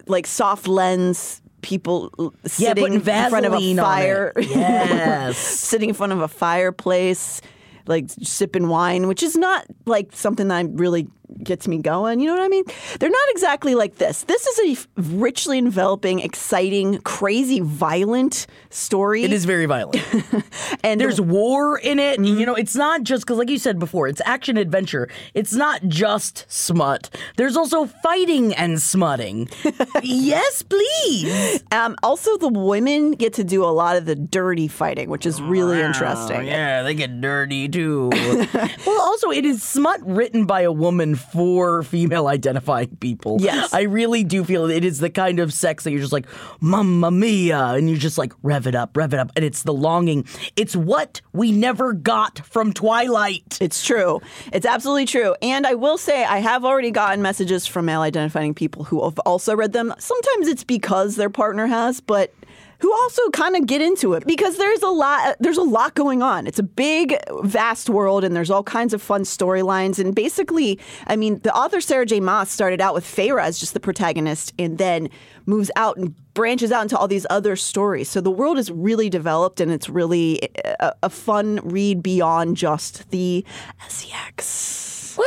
like 0.07 0.27
soft 0.27 0.69
lens 0.69 1.41
people 1.63 2.11
l- 2.19 2.35
Yeah, 2.59 2.71
sitting 2.75 2.95
in 2.95 3.01
front 3.03 3.47
of 3.47 3.53
a 3.55 3.77
fire. 3.77 4.33
Yes. 4.41 5.37
sitting 5.71 5.91
in 5.91 5.95
front 5.95 6.13
of 6.13 6.21
a 6.21 6.29
fireplace, 6.29 7.41
like 7.87 8.07
sipping 8.23 8.69
wine, 8.69 9.07
which 9.09 9.23
is 9.23 9.37
not 9.37 9.67
like 9.87 10.11
something 10.13 10.49
that 10.49 10.67
really 10.73 11.09
gets 11.43 11.69
me 11.69 11.79
going. 11.79 12.21
You 12.21 12.27
know 12.27 12.35
what 12.35 12.43
I 12.43 12.49
mean? 12.49 12.65
They're 12.99 13.11
not 13.11 13.29
exactly 13.31 13.75
like 13.75 13.97
this. 13.97 14.25
This 14.25 14.47
is 14.47 14.79
a 14.79 15.03
richly 15.17 15.59
enveloping, 15.59 16.21
exciting, 16.21 16.99
crazy, 17.01 17.61
violent 17.61 18.47
story. 18.71 19.25
It 19.25 19.33
is 19.33 19.45
very 19.45 19.67
violent. 19.67 20.03
and 20.85 21.01
There's 21.01 21.21
war 21.21 21.79
in 21.79 21.99
it. 21.99 22.19
Mm-hmm. 22.19 22.41
You 22.41 22.47
know, 22.47 22.55
it's 22.55 22.77
not 22.77 23.03
just 23.03 23.25
because, 23.25 23.39
like 23.39 23.51
you 23.51 23.59
said 23.59 23.79
before, 23.79 24.09
it's 24.09 24.21
action 24.25 24.57
adventure. 24.57 25.09
It's 25.35 25.53
not 25.53 25.83
just 25.89 26.45
smut. 26.49 27.11
There's 27.37 27.57
also 27.57 27.87
fighting 27.87 28.55
and 28.55 28.81
smutting. 28.81 29.49
yes, 30.03 30.62
please. 30.62 31.62
Um, 31.73 31.97
also, 32.03 32.37
the 32.39 32.49
women 32.49 33.12
get 33.12 33.35
to 33.35 33.45
do 33.45 33.65
a 33.65 33.73
lot 33.73 33.97
of 33.97 34.05
the 34.05 34.15
dirty 34.15 34.69
fighting, 34.69 35.11
which 35.11 35.27
is 35.27 35.41
really 35.41 35.81
interesting. 35.81 36.37
Oh, 36.37 36.41
yeah, 36.41 36.83
they 36.83 36.95
get 36.95 37.21
dirty 37.21 37.69
too. 37.69 38.11
well, 38.87 39.01
also, 39.01 39.31
it 39.31 39.45
is 39.45 39.62
smut 39.62 40.01
written 40.05 40.45
by 40.47 40.62
a 40.62 40.73
woman 40.73 41.15
for 41.23 41.83
female 41.83 42.26
identifying 42.26 42.97
people. 42.97 43.38
Yes. 43.41 43.73
I 43.73 43.83
really 43.83 44.25
do 44.25 44.45
feel 44.45 44.69
it 44.71 44.85
is 44.85 44.99
the 44.99 45.11
kind 45.11 45.38
of 45.38 45.52
sex 45.52 45.85
that 45.85 45.91
you're 45.91 46.00
just 46.00 46.12
like, 46.12 46.26
Mamma 46.61 47.11
Mia. 47.11 47.59
And 47.59 47.88
you 47.88 47.97
just 47.97 48.19
like, 48.19 48.33
rev 48.43 48.67
it 48.67 48.75
up, 48.75 48.97
rev 48.97 49.14
it 49.14 49.21
up. 49.21 49.33
And 49.37 49.45
it's 49.45 49.62
the 49.62 49.73
longing. 49.73 50.26
It's 50.57 50.76
what 50.76 51.21
we 51.33 51.52
never 51.52 51.93
got 51.93 52.41
from 52.41 52.73
Twilight. 52.73 53.59
It's 53.61 53.85
true. 53.85 54.21
It's 54.52 54.67
absolutely 54.67 55.07
true. 55.07 55.35
And 55.41 55.67
I 55.67 55.75
will 55.75 55.99
say, 55.99 56.25
I 56.25 56.38
have 56.38 56.64
already 56.64 56.91
gotten 56.91 57.23
messages 57.23 57.67
from 57.67 57.87
male 57.87 58.02
identifying 58.02 58.55
people 58.55 58.85
who 58.85 59.05
have 59.05 59.19
also 59.21 59.55
read 59.55 59.73
them. 59.73 59.95
Sometimes 59.99 60.49
it's 60.49 60.64
because 60.64 61.17
their 61.17 61.31
partner 61.31 61.67
has, 61.67 62.00
but 62.00 62.35
who 62.83 62.93
also 62.93 63.31
kind 63.31 63.55
of 63.55 63.65
get 63.67 63.81
into 63.81 64.12
it 64.15 64.27
because 64.27 64.59
there's 64.59 64.83
a 64.83 64.89
lot 64.89 65.37
there's 65.39 65.57
a 65.57 65.62
lot 65.62 65.95
going 65.95 66.21
on. 66.21 66.49
It's 66.49 66.59
a 66.59 66.65
big 66.65 67.17
vast 67.43 67.89
world 67.89 68.25
and 68.25 68.35
there's 68.35 68.51
all 68.51 68.65
kinds 68.65 68.93
of 68.93 69.01
fun 69.01 69.23
storylines 69.23 70.01
and 70.01 70.15
basically 70.15 70.81
I 71.07 71.15
mean 71.15 71.39
the 71.45 71.55
author 71.55 71.81
Sarah 71.81 72.05
J 72.05 72.19
Maas 72.19 72.51
started 72.51 72.81
out 72.81 72.93
with 72.93 73.05
Feyre 73.05 73.41
as 73.41 73.61
just 73.61 73.73
the 73.73 73.81
protagonist 73.81 74.53
and 74.59 74.79
then 74.79 75.09
moves 75.47 75.71
out 75.77 75.97
and 75.97 76.15
branches 76.35 76.73
out 76.73 76.83
into 76.83 76.99
all 76.99 77.07
these 77.07 77.27
other 77.31 77.55
stories. 77.55 78.09
So 78.09 78.21
the 78.21 78.31
world 78.31 78.59
is 78.59 78.71
really 78.71 79.09
developed 79.09 79.61
and 79.61 79.71
it's 79.71 79.89
really 79.89 80.43
eh, 80.43 80.75
a, 80.81 80.95
a 81.05 81.11
fun 81.11 81.61
read 81.62 82.03
beyond 82.03 82.57
just 82.57 83.09
the 83.11 83.45
sex. 83.89 84.82
Well, 85.16 85.26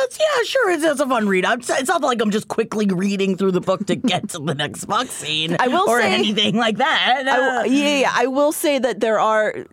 that's 0.00 0.18
yeah, 0.18 0.42
sure. 0.44 0.70
It's, 0.70 0.84
it's 0.84 1.00
a 1.00 1.06
fun 1.06 1.28
read. 1.28 1.44
I'm, 1.44 1.60
it's 1.60 1.88
not 1.88 2.02
like 2.02 2.20
I'm 2.20 2.30
just 2.30 2.48
quickly 2.48 2.86
reading 2.86 3.36
through 3.36 3.52
the 3.52 3.60
book 3.60 3.86
to 3.86 3.96
get 3.96 4.30
to 4.30 4.38
the 4.38 4.54
next 4.54 4.84
fuck 4.84 5.08
scene. 5.08 5.56
I 5.58 5.68
will 5.68 5.88
or 5.88 6.00
say- 6.00 6.14
anything 6.14 6.56
like 6.56 6.78
that. 6.78 7.24
I 7.28 7.64
yeah, 7.64 7.98
yeah, 7.98 8.12
I 8.14 8.26
will 8.26 8.52
say 8.52 8.78
that 8.78 9.00
there 9.00 9.18
are 9.20 9.66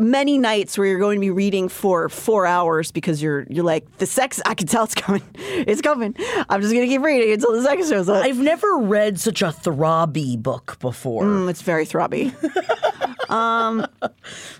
many 0.00 0.38
nights 0.38 0.76
where 0.78 0.86
you're 0.86 0.98
going 0.98 1.16
to 1.16 1.20
be 1.20 1.30
reading 1.30 1.68
for 1.68 2.08
four 2.08 2.46
hours 2.46 2.90
because 2.92 3.22
you're 3.22 3.46
you're 3.50 3.64
like 3.64 3.98
the 3.98 4.06
sex. 4.06 4.40
I 4.46 4.54
can 4.54 4.66
tell 4.66 4.84
it's 4.84 4.94
coming. 4.94 5.22
It's 5.64 5.80
coming. 5.82 6.14
I'm 6.48 6.60
just 6.60 6.72
gonna 6.74 6.86
keep 6.86 7.02
reading 7.02 7.32
until 7.32 7.52
the 7.52 7.62
sex 7.62 7.88
shows 7.88 8.08
up. 8.08 8.24
I've 8.24 8.38
never 8.38 8.78
read 8.78 9.20
such 9.20 9.42
a 9.42 9.46
throbby 9.46 10.36
book 10.42 10.76
before. 10.80 11.24
Mm, 11.24 11.48
it's 11.50 11.62
very 11.62 11.84
throbby. 11.86 12.32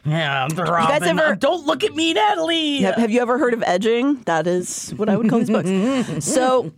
Yeah, 0.05 0.45
I'm 0.45 0.51
throbbing. 0.51 1.19
ever- 1.19 1.37
Don't 1.37 1.67
look 1.67 1.85
at 1.85 1.95
me, 1.95 2.15
Natalie. 2.15 2.79
have, 2.83 2.95
have 2.97 3.11
you 3.11 3.21
ever 3.21 3.39
heard 3.39 3.53
of 3.55 3.63
edging? 3.67 4.23
That 4.23 4.47
is 4.47 4.91
what 4.97 5.09
I 5.09 5.17
would 5.17 5.29
call 5.29 5.41
these 5.41 5.51
books. 5.51 6.25
So. 6.25 6.73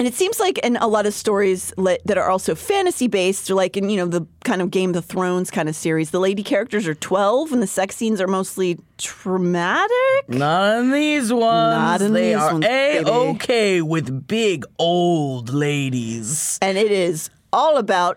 And 0.00 0.06
it 0.06 0.14
seems 0.14 0.40
like 0.40 0.56
in 0.60 0.78
a 0.78 0.86
lot 0.86 1.04
of 1.04 1.12
stories 1.12 1.74
that 1.76 2.16
are 2.16 2.30
also 2.30 2.54
fantasy 2.54 3.06
based, 3.06 3.50
or 3.50 3.54
like 3.54 3.76
in 3.76 3.90
you 3.90 3.98
know 3.98 4.06
the 4.06 4.26
kind 4.44 4.62
of 4.62 4.70
Game 4.70 4.94
of 4.94 5.04
Thrones 5.04 5.50
kind 5.50 5.68
of 5.68 5.76
series, 5.76 6.10
the 6.10 6.18
lady 6.18 6.42
characters 6.42 6.88
are 6.88 6.94
twelve, 6.94 7.52
and 7.52 7.60
the 7.60 7.66
sex 7.66 7.96
scenes 7.96 8.18
are 8.18 8.26
mostly 8.26 8.78
traumatic. 8.96 9.90
Not 10.26 10.78
in 10.78 10.90
these 10.90 11.30
ones. 11.30 11.42
Not 11.42 12.00
in 12.00 12.14
they 12.14 12.28
these 12.28 12.36
are 12.36 12.52
ones, 12.54 12.64
a 12.64 13.04
okay 13.10 13.82
with 13.82 14.26
big 14.26 14.64
old 14.78 15.52
ladies. 15.52 16.58
and 16.62 16.78
it 16.78 16.90
is 16.90 17.28
all 17.52 17.76
about 17.76 18.16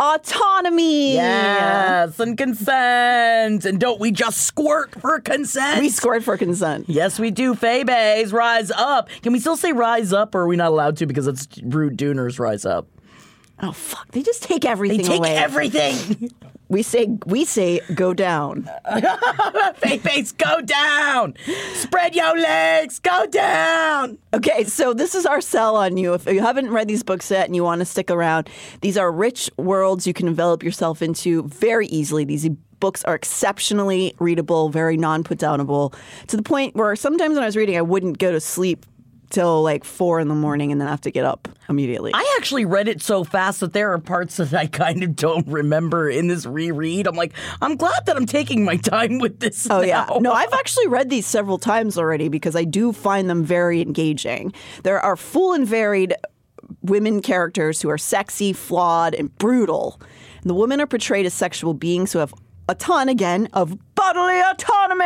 autonomy. 0.00 1.14
Yes, 1.14 2.18
and 2.20 2.36
consent. 2.36 3.64
And 3.64 3.80
don't 3.80 4.00
we 4.00 4.10
just 4.10 4.42
squirt 4.42 4.94
for 5.00 5.20
consent? 5.20 5.80
We 5.80 5.88
squirt 5.88 6.22
for 6.22 6.36
consent. 6.36 6.88
Yes, 6.88 7.18
we 7.18 7.30
do. 7.30 7.54
Fae 7.54 7.84
Baes, 7.84 8.32
rise 8.32 8.70
up. 8.70 9.08
Can 9.22 9.32
we 9.32 9.40
still 9.40 9.56
say 9.56 9.72
rise 9.72 10.12
up, 10.12 10.34
or 10.34 10.42
are 10.42 10.46
we 10.46 10.56
not 10.56 10.68
allowed 10.68 10.96
to 10.98 11.06
because 11.06 11.26
it's 11.26 11.48
rude 11.62 11.96
Duners 11.96 12.38
rise 12.38 12.64
up? 12.64 12.86
Oh 13.60 13.72
fuck! 13.72 14.08
They 14.12 14.22
just 14.22 14.42
take 14.42 14.64
everything. 14.64 14.98
They 14.98 15.04
take 15.04 15.18
away. 15.18 15.36
everything. 15.36 16.30
we 16.68 16.82
say 16.82 17.06
we 17.26 17.44
say 17.44 17.80
go 17.94 18.14
down. 18.14 18.68
Fae 19.76 19.98
Baes, 19.98 20.32
go 20.32 20.60
down. 20.60 21.34
Spread 21.74 22.14
your 22.14 22.38
legs, 22.38 22.98
go 23.00 23.26
down. 23.26 24.18
Okay, 24.32 24.64
so 24.64 24.94
this 24.94 25.14
is 25.14 25.26
our 25.26 25.40
sell 25.40 25.76
on 25.76 25.96
you. 25.96 26.14
If 26.14 26.26
you 26.26 26.40
haven't 26.40 26.70
read 26.70 26.88
these 26.88 27.02
books 27.02 27.30
yet 27.30 27.46
and 27.46 27.56
you 27.56 27.64
want 27.64 27.80
to 27.80 27.84
stick 27.84 28.10
around, 28.10 28.48
these 28.80 28.96
are 28.96 29.10
rich 29.10 29.50
worlds 29.56 30.06
you 30.06 30.12
can 30.12 30.28
envelop 30.28 30.62
yourself 30.62 31.02
into 31.02 31.42
very 31.44 31.88
easily. 31.88 32.24
These 32.24 32.48
books 32.80 33.02
are 33.04 33.14
exceptionally 33.14 34.14
readable, 34.20 34.68
very 34.68 34.96
non-put 34.96 35.38
downable, 35.38 35.94
to 36.28 36.36
the 36.36 36.44
point 36.44 36.76
where 36.76 36.94
sometimes 36.94 37.34
when 37.34 37.42
I 37.42 37.46
was 37.46 37.56
reading, 37.56 37.76
I 37.76 37.82
wouldn't 37.82 38.18
go 38.18 38.30
to 38.30 38.40
sleep 38.40 38.86
till 39.30 39.62
like 39.62 39.84
four 39.84 40.20
in 40.20 40.28
the 40.28 40.34
morning 40.34 40.72
and 40.72 40.80
then 40.80 40.88
I 40.88 40.90
have 40.90 41.00
to 41.02 41.10
get 41.10 41.24
up 41.24 41.48
immediately. 41.68 42.12
I 42.14 42.34
actually 42.38 42.64
read 42.64 42.88
it 42.88 43.02
so 43.02 43.24
fast 43.24 43.60
that 43.60 43.72
there 43.72 43.92
are 43.92 43.98
parts 43.98 44.38
that 44.38 44.54
I 44.54 44.66
kind 44.66 45.02
of 45.02 45.16
don't 45.16 45.46
remember 45.46 46.08
in 46.08 46.28
this 46.28 46.46
reread. 46.46 47.06
I'm 47.06 47.16
like, 47.16 47.32
I'm 47.60 47.76
glad 47.76 48.06
that 48.06 48.16
I'm 48.16 48.26
taking 48.26 48.64
my 48.64 48.76
time 48.76 49.18
with 49.18 49.40
this. 49.40 49.68
Oh 49.70 49.82
yeah. 49.82 50.06
No, 50.20 50.32
I've 50.32 50.52
actually 50.52 50.88
read 50.88 51.10
these 51.10 51.26
several 51.26 51.58
times 51.58 51.98
already 51.98 52.28
because 52.28 52.56
I 52.56 52.64
do 52.64 52.92
find 52.92 53.28
them 53.28 53.44
very 53.44 53.82
engaging. 53.82 54.52
There 54.82 55.00
are 55.00 55.16
full 55.16 55.52
and 55.52 55.66
varied 55.66 56.14
women 56.82 57.22
characters 57.22 57.80
who 57.82 57.88
are 57.88 57.98
sexy, 57.98 58.52
flawed, 58.52 59.14
and 59.14 59.36
brutal. 59.38 60.00
And 60.42 60.50
the 60.50 60.54
women 60.54 60.80
are 60.80 60.86
portrayed 60.86 61.26
as 61.26 61.34
sexual 61.34 61.74
beings 61.74 62.12
who 62.12 62.18
have 62.20 62.32
a 62.68 62.74
ton 62.74 63.08
again 63.08 63.48
of 63.52 63.76
bodily 63.94 64.40
autonomy. 64.40 65.04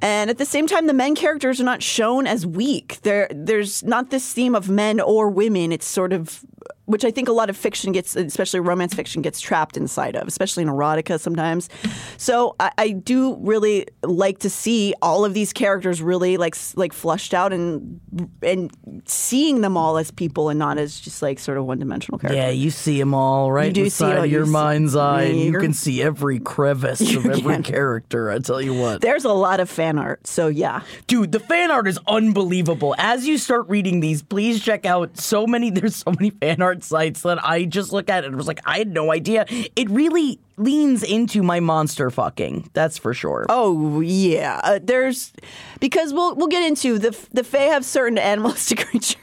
And 0.00 0.30
at 0.30 0.38
the 0.38 0.44
same 0.44 0.66
time, 0.66 0.86
the 0.86 0.94
men 0.94 1.14
characters 1.14 1.60
are 1.60 1.64
not 1.64 1.82
shown 1.82 2.26
as 2.26 2.46
weak. 2.46 3.00
There, 3.02 3.28
there's 3.30 3.82
not 3.82 4.10
this 4.10 4.32
theme 4.32 4.54
of 4.54 4.68
men 4.68 5.00
or 5.00 5.28
women. 5.28 5.72
It's 5.72 5.86
sort 5.86 6.12
of, 6.12 6.44
which 6.86 7.04
I 7.04 7.10
think 7.10 7.28
a 7.28 7.32
lot 7.32 7.50
of 7.50 7.56
fiction 7.56 7.92
gets, 7.92 8.16
especially 8.16 8.60
romance 8.60 8.94
fiction, 8.94 9.22
gets 9.22 9.40
trapped 9.40 9.76
inside 9.76 10.16
of, 10.16 10.26
especially 10.26 10.62
in 10.62 10.68
erotica 10.68 11.20
sometimes. 11.20 11.68
So 12.16 12.56
I, 12.58 12.70
I 12.78 12.90
do 12.90 13.36
really 13.40 13.86
like 14.02 14.38
to 14.40 14.50
see 14.50 14.94
all 15.02 15.24
of 15.24 15.34
these 15.34 15.52
characters 15.52 16.00
really 16.00 16.36
like 16.36 16.56
like 16.76 16.92
flushed 16.92 17.34
out 17.34 17.52
and 17.52 18.00
and 18.42 18.70
seeing 19.06 19.60
them 19.60 19.76
all 19.76 19.98
as 19.98 20.10
people 20.10 20.48
and 20.48 20.58
not 20.58 20.78
as 20.78 20.98
just 20.98 21.22
like 21.22 21.38
sort 21.38 21.58
of 21.58 21.64
one 21.66 21.78
dimensional 21.78 22.18
characters. 22.18 22.36
Yeah, 22.42 22.50
you 22.50 22.70
see 22.70 22.98
them 22.98 23.14
all 23.14 23.52
right 23.52 23.66
You 23.66 23.72
do 23.72 23.84
inside 23.84 24.12
see- 24.14 24.18
of 24.20 24.26
you 24.26 24.32
your 24.32 24.46
see- 24.46 24.52
mind's 24.52 24.96
eye, 24.96 25.22
and 25.22 25.38
you 25.40 25.58
can 25.58 25.72
see 25.72 26.02
every 26.02 26.38
crevice 26.38 27.00
of 27.16 27.26
every 27.26 27.40
can. 27.42 27.62
character. 27.62 28.30
I 28.30 28.38
tell 28.38 28.60
you 28.62 28.74
what, 28.74 29.00
There's 29.00 29.24
a 29.24 29.32
lot 29.32 29.60
of 29.60 29.68
fan 29.68 29.98
art. 29.98 30.26
So 30.26 30.48
yeah. 30.48 30.82
dude, 31.06 31.32
the 31.32 31.40
fan 31.40 31.70
art 31.70 31.88
is 31.88 31.98
unbelievable. 32.06 32.94
As 32.98 33.26
you 33.26 33.38
start 33.38 33.68
reading 33.68 34.00
these, 34.00 34.22
please 34.22 34.62
check 34.62 34.84
out 34.86 35.16
so 35.18 35.46
many. 35.46 35.70
There's 35.76 35.96
so 35.96 36.10
many 36.12 36.30
fan 36.30 36.62
art 36.62 36.75
sites 36.84 37.22
that 37.22 37.44
I 37.44 37.64
just 37.64 37.92
look 37.92 38.08
at 38.08 38.24
and 38.24 38.36
was 38.36 38.46
like, 38.46 38.60
I 38.64 38.78
had 38.78 38.88
no 38.88 39.12
idea. 39.12 39.46
It 39.48 39.90
really 39.90 40.40
leans 40.56 41.02
into 41.02 41.42
my 41.42 41.60
monster 41.60 42.10
fucking. 42.10 42.70
That's 42.72 42.98
for 42.98 43.14
sure. 43.14 43.46
Oh 43.48 44.00
yeah, 44.00 44.60
uh, 44.64 44.80
there's 44.82 45.32
because 45.80 46.12
we'll 46.12 46.34
we'll 46.34 46.48
get 46.48 46.66
into 46.66 46.98
the 46.98 47.16
the 47.32 47.44
Fae 47.44 47.64
have 47.64 47.84
certain 47.84 48.18
animalistic 48.18 48.78
creature 48.86 49.18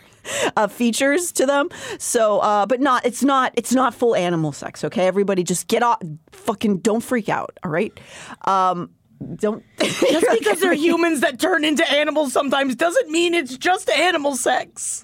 uh, 0.56 0.68
features 0.68 1.32
to 1.34 1.46
them. 1.46 1.70
So, 2.00 2.40
uh, 2.40 2.66
but 2.66 2.80
not 2.80 3.06
it's 3.06 3.24
not 3.24 3.54
it's 3.56 3.74
not 3.74 3.94
full 3.94 4.16
animal 4.16 4.52
sex. 4.52 4.84
Okay, 4.84 5.08
everybody, 5.08 5.44
just 5.44 5.68
get 5.68 5.84
off. 5.84 6.02
Fucking 6.32 6.78
don't 6.78 7.02
freak 7.02 7.30
out. 7.30 7.58
All 7.64 7.72
right. 7.72 7.98
Um, 8.46 8.92
don't 9.36 9.64
Just 9.80 10.26
because 10.38 10.60
they're 10.60 10.74
humans 10.74 11.22
that 11.22 11.40
turn 11.40 11.64
into 11.66 11.90
animals 11.92 12.34
sometimes 12.34 12.76
doesn't 12.76 13.10
mean 13.10 13.34
it's 13.34 13.58
just 13.58 13.90
animal 13.90 14.36
sex. 14.36 15.02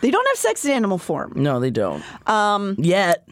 they 0.00 0.10
don't 0.10 0.26
have 0.28 0.36
sex 0.36 0.64
in 0.64 0.70
animal 0.72 0.98
form 0.98 1.32
No, 1.36 1.60
they 1.60 1.70
don't. 1.70 2.02
Um, 2.28 2.74
Yet. 2.78 3.26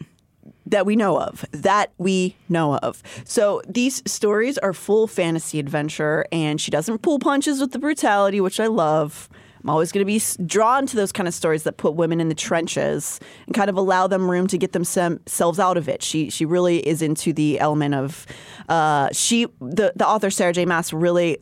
that 0.65 0.85
we 0.85 0.95
know 0.95 1.19
of. 1.19 1.45
That 1.51 1.91
we 1.97 2.35
know 2.49 2.75
of. 2.77 3.01
So 3.25 3.61
these 3.67 4.03
stories 4.09 4.57
are 4.57 4.73
full 4.73 5.07
fantasy 5.07 5.59
adventure, 5.59 6.25
and 6.31 6.59
she 6.59 6.71
doesn't 6.71 6.99
pull 7.01 7.19
punches 7.19 7.59
with 7.61 7.71
the 7.71 7.79
brutality, 7.79 8.41
which 8.41 8.59
I 8.59 8.67
love. 8.67 9.29
I'm 9.67 9.71
always 9.71 9.91
going 9.91 10.01
to 10.01 10.05
be 10.05 10.21
drawn 10.45 10.87
to 10.87 10.95
those 10.95 11.11
kind 11.11 11.27
of 11.27 11.33
stories 11.33 11.63
that 11.63 11.75
put 11.75 11.93
women 11.93 12.21
in 12.21 12.29
the 12.29 12.35
trenches 12.35 13.19
and 13.47 13.53
kind 13.53 13.69
of 13.69 13.75
allow 13.75 14.07
them 14.07 14.31
room 14.31 14.47
to 14.47 14.57
get 14.57 14.71
themselves 14.71 15.59
out 15.59 15.75
of 15.75 15.89
it. 15.89 16.01
She 16.01 16.29
she 16.29 16.45
really 16.45 16.87
is 16.87 17.01
into 17.01 17.33
the 17.33 17.59
element 17.59 17.93
of 17.93 18.25
uh, 18.69 19.09
she 19.11 19.45
the 19.59 19.91
the 19.93 20.07
author 20.07 20.29
Sarah 20.29 20.53
J. 20.53 20.65
Maas 20.65 20.93
really 20.93 21.37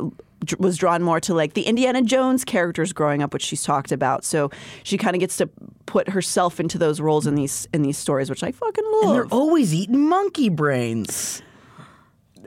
was 0.58 0.76
drawn 0.76 1.04
more 1.04 1.20
to 1.20 1.36
like 1.36 1.54
the 1.54 1.62
Indiana 1.64 2.02
Jones 2.02 2.44
characters 2.44 2.94
growing 2.94 3.22
up, 3.22 3.32
which 3.32 3.44
she's 3.44 3.62
talked 3.62 3.92
about. 3.92 4.26
So 4.26 4.50
she 4.82 4.98
kind 4.98 5.16
of 5.16 5.20
gets 5.20 5.38
to 5.38 5.48
put 5.86 6.10
herself 6.10 6.60
into 6.60 6.80
those 6.80 7.00
roles 7.00 7.28
in 7.28 7.36
these 7.36 7.68
in 7.74 7.84
these 7.84 7.98
stories, 7.98 8.32
which 8.32 8.42
I 8.42 8.52
fucking 8.52 8.86
love. 8.92 9.04
And 9.04 9.14
they're 9.14 9.28
always 9.28 9.72
eating 9.72 10.10
monkey 10.10 10.50
brains. 10.50 11.44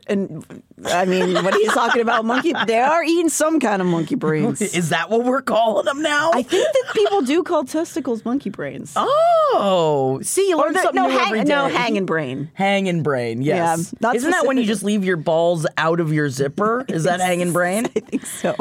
And 0.09 0.63
I 0.87 1.05
mean, 1.05 1.35
what 1.35 1.55
are 1.55 1.59
you 1.59 1.71
talking 1.71 2.01
about? 2.03 2.25
Monkey? 2.25 2.53
They 2.67 2.79
are 2.79 3.03
eating 3.05 3.29
some 3.29 3.61
kind 3.61 3.83
of 3.83 3.89
monkey 3.89 4.15
brains. 4.15 4.61
Is 4.75 4.89
that 4.91 5.11
what 5.11 5.25
we're 5.25 5.43
calling 5.43 5.85
them 5.85 6.03
now? 6.03 6.31
I 6.33 6.43
think 6.43 6.67
that 6.73 6.95
people 6.95 7.21
do 7.23 7.43
call 7.43 7.65
testicles 7.65 8.25
monkey 8.25 8.51
brains. 8.51 8.95
Oh, 8.97 10.21
see, 10.23 10.49
you 10.49 10.57
learn 10.57 10.73
the- 10.73 10.83
something 10.83 11.03
no, 11.03 11.09
new 11.09 11.17
hang, 11.19 11.27
every 11.29 11.45
day. 11.45 11.49
no, 11.49 11.69
hanging 11.69 12.07
brain. 12.07 12.51
Hanging 12.55 13.03
brain, 13.03 13.43
yes. 13.43 13.95
Yeah, 14.01 14.13
Isn't 14.15 14.31
that 14.31 14.47
when 14.47 14.57
you 14.59 14.65
just 14.65 14.83
leave 14.83 15.05
your 15.05 15.17
balls 15.17 15.67
out 15.77 16.01
of 16.01 16.13
your 16.13 16.29
zipper? 16.31 16.85
Is 16.89 17.05
that 17.05 17.21
hanging 17.29 17.53
brain? 17.53 17.87
I 17.87 18.01
think 18.01 18.27
so. 18.27 18.55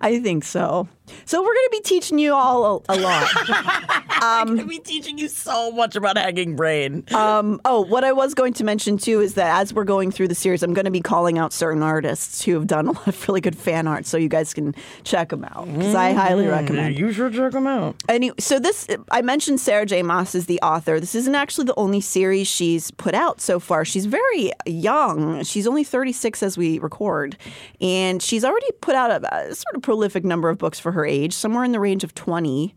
I 0.00 0.20
think 0.20 0.44
so. 0.44 0.88
So 1.24 1.40
we're 1.40 1.54
going 1.54 1.66
to 1.66 1.70
be 1.72 1.80
teaching 1.80 2.18
you 2.18 2.34
all 2.34 2.82
a, 2.88 2.94
a 2.94 2.96
lot. 2.98 3.30
Gonna 4.20 4.64
be 4.64 4.78
teaching 4.78 5.18
you 5.18 5.28
so 5.28 5.70
much 5.70 5.94
about 5.96 6.16
hanging 6.16 6.56
brain. 6.56 7.04
Um, 7.14 7.60
oh, 7.64 7.82
what 7.82 8.02
I 8.02 8.12
was 8.12 8.34
going 8.34 8.54
to 8.54 8.64
mention 8.64 8.96
too 8.98 9.20
is 9.20 9.34
that 9.34 9.60
as 9.60 9.74
we're 9.74 9.84
going 9.84 10.10
through 10.10 10.28
the 10.28 10.34
series, 10.34 10.62
I'm 10.62 10.74
going 10.74 10.84
to 10.86 10.90
be 10.90 11.00
calling 11.00 11.38
out 11.38 11.52
certain 11.52 11.82
artists 11.82 12.42
who 12.42 12.54
have 12.54 12.66
done 12.66 12.88
a 12.88 12.92
lot 12.92 13.06
of 13.06 13.28
really 13.28 13.40
good 13.40 13.56
fan 13.56 13.86
art, 13.86 14.06
so 14.06 14.16
you 14.16 14.28
guys 14.28 14.54
can 14.54 14.74
check 15.04 15.28
them 15.28 15.44
out 15.44 15.66
because 15.66 15.94
I 15.94 16.12
highly 16.12 16.46
recommend. 16.46 16.98
you 16.98 17.12
should 17.12 17.34
check 17.34 17.52
them 17.52 17.66
out. 17.66 17.96
Any, 18.08 18.32
so 18.38 18.58
this 18.58 18.86
I 19.10 19.22
mentioned 19.22 19.60
Sarah 19.60 19.86
J. 19.86 20.02
Maas 20.02 20.34
is 20.34 20.46
the 20.46 20.60
author. 20.60 20.98
This 20.98 21.14
isn't 21.14 21.34
actually 21.34 21.66
the 21.66 21.74
only 21.76 22.00
series 22.00 22.48
she's 22.48 22.90
put 22.92 23.14
out 23.14 23.40
so 23.40 23.60
far. 23.60 23.84
She's 23.84 24.06
very 24.06 24.50
young. 24.64 25.42
She's 25.44 25.66
only 25.66 25.84
36 25.84 26.42
as 26.42 26.56
we 26.58 26.78
record, 26.78 27.36
and 27.80 28.22
she's 28.22 28.44
already 28.44 28.70
put 28.80 28.94
out 28.94 29.10
a, 29.10 29.34
a 29.50 29.54
sort 29.54 29.76
of 29.76 29.82
prolific 29.82 30.24
number 30.24 30.48
of 30.48 30.58
books 30.58 30.78
for 30.80 30.92
her 30.96 31.06
age, 31.06 31.32
somewhere 31.32 31.62
in 31.62 31.72
the 31.72 31.80
range 31.80 32.02
of 32.02 32.14
20. 32.14 32.74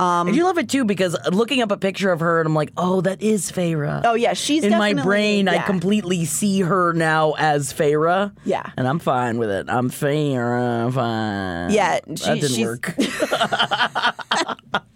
I 0.00 0.30
do 0.32 0.44
love 0.44 0.58
it 0.58 0.68
too 0.68 0.84
because 0.84 1.16
looking 1.30 1.62
up 1.62 1.70
a 1.70 1.76
picture 1.76 2.12
of 2.12 2.20
her 2.20 2.40
and 2.40 2.46
I'm 2.46 2.54
like, 2.54 2.72
oh, 2.76 3.00
that 3.02 3.20
is 3.22 3.50
Feyre. 3.50 4.02
Oh 4.04 4.14
yeah, 4.14 4.32
she's 4.34 4.64
in 4.64 4.70
my 4.72 4.94
brain. 4.94 5.48
I 5.48 5.58
completely 5.62 6.24
see 6.24 6.60
her 6.60 6.92
now 6.92 7.32
as 7.38 7.72
Feyre. 7.72 8.32
Yeah. 8.44 8.70
and 8.76 8.86
I'm 8.88 8.98
fine 8.98 9.38
with 9.38 9.50
it. 9.50 9.66
I'm 9.68 9.90
Feyre. 9.90 10.84
I'm 10.86 10.92
fine. 10.92 11.70
Yeah, 11.70 12.00
that 12.06 12.16
didn't 12.16 12.50
she's- 12.50 12.66
work. 12.66 12.94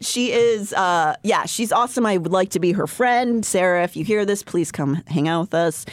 She 0.00 0.32
is, 0.32 0.72
uh, 0.72 1.16
yeah, 1.22 1.46
she's 1.46 1.72
awesome. 1.72 2.06
I 2.06 2.16
would 2.16 2.32
like 2.32 2.50
to 2.50 2.60
be 2.60 2.72
her 2.72 2.86
friend. 2.86 3.44
Sarah, 3.44 3.82
if 3.84 3.96
you 3.96 4.04
hear 4.04 4.24
this, 4.24 4.42
please 4.42 4.70
come 4.70 5.02
hang 5.06 5.28
out 5.28 5.42
with 5.42 5.54
us. 5.54 5.84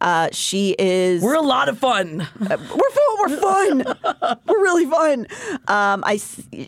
Uh, 0.00 0.28
she 0.32 0.74
is. 0.78 1.22
We're 1.22 1.34
a 1.36 1.40
lot 1.42 1.68
of 1.68 1.78
fun. 1.78 2.26
we're 2.40 2.56
fun. 2.56 2.66
We're 3.20 3.36
fun. 3.40 3.84
we're 4.46 4.62
really 4.62 4.86
fun. 4.86 5.26
Um, 5.68 6.02
I 6.04 6.16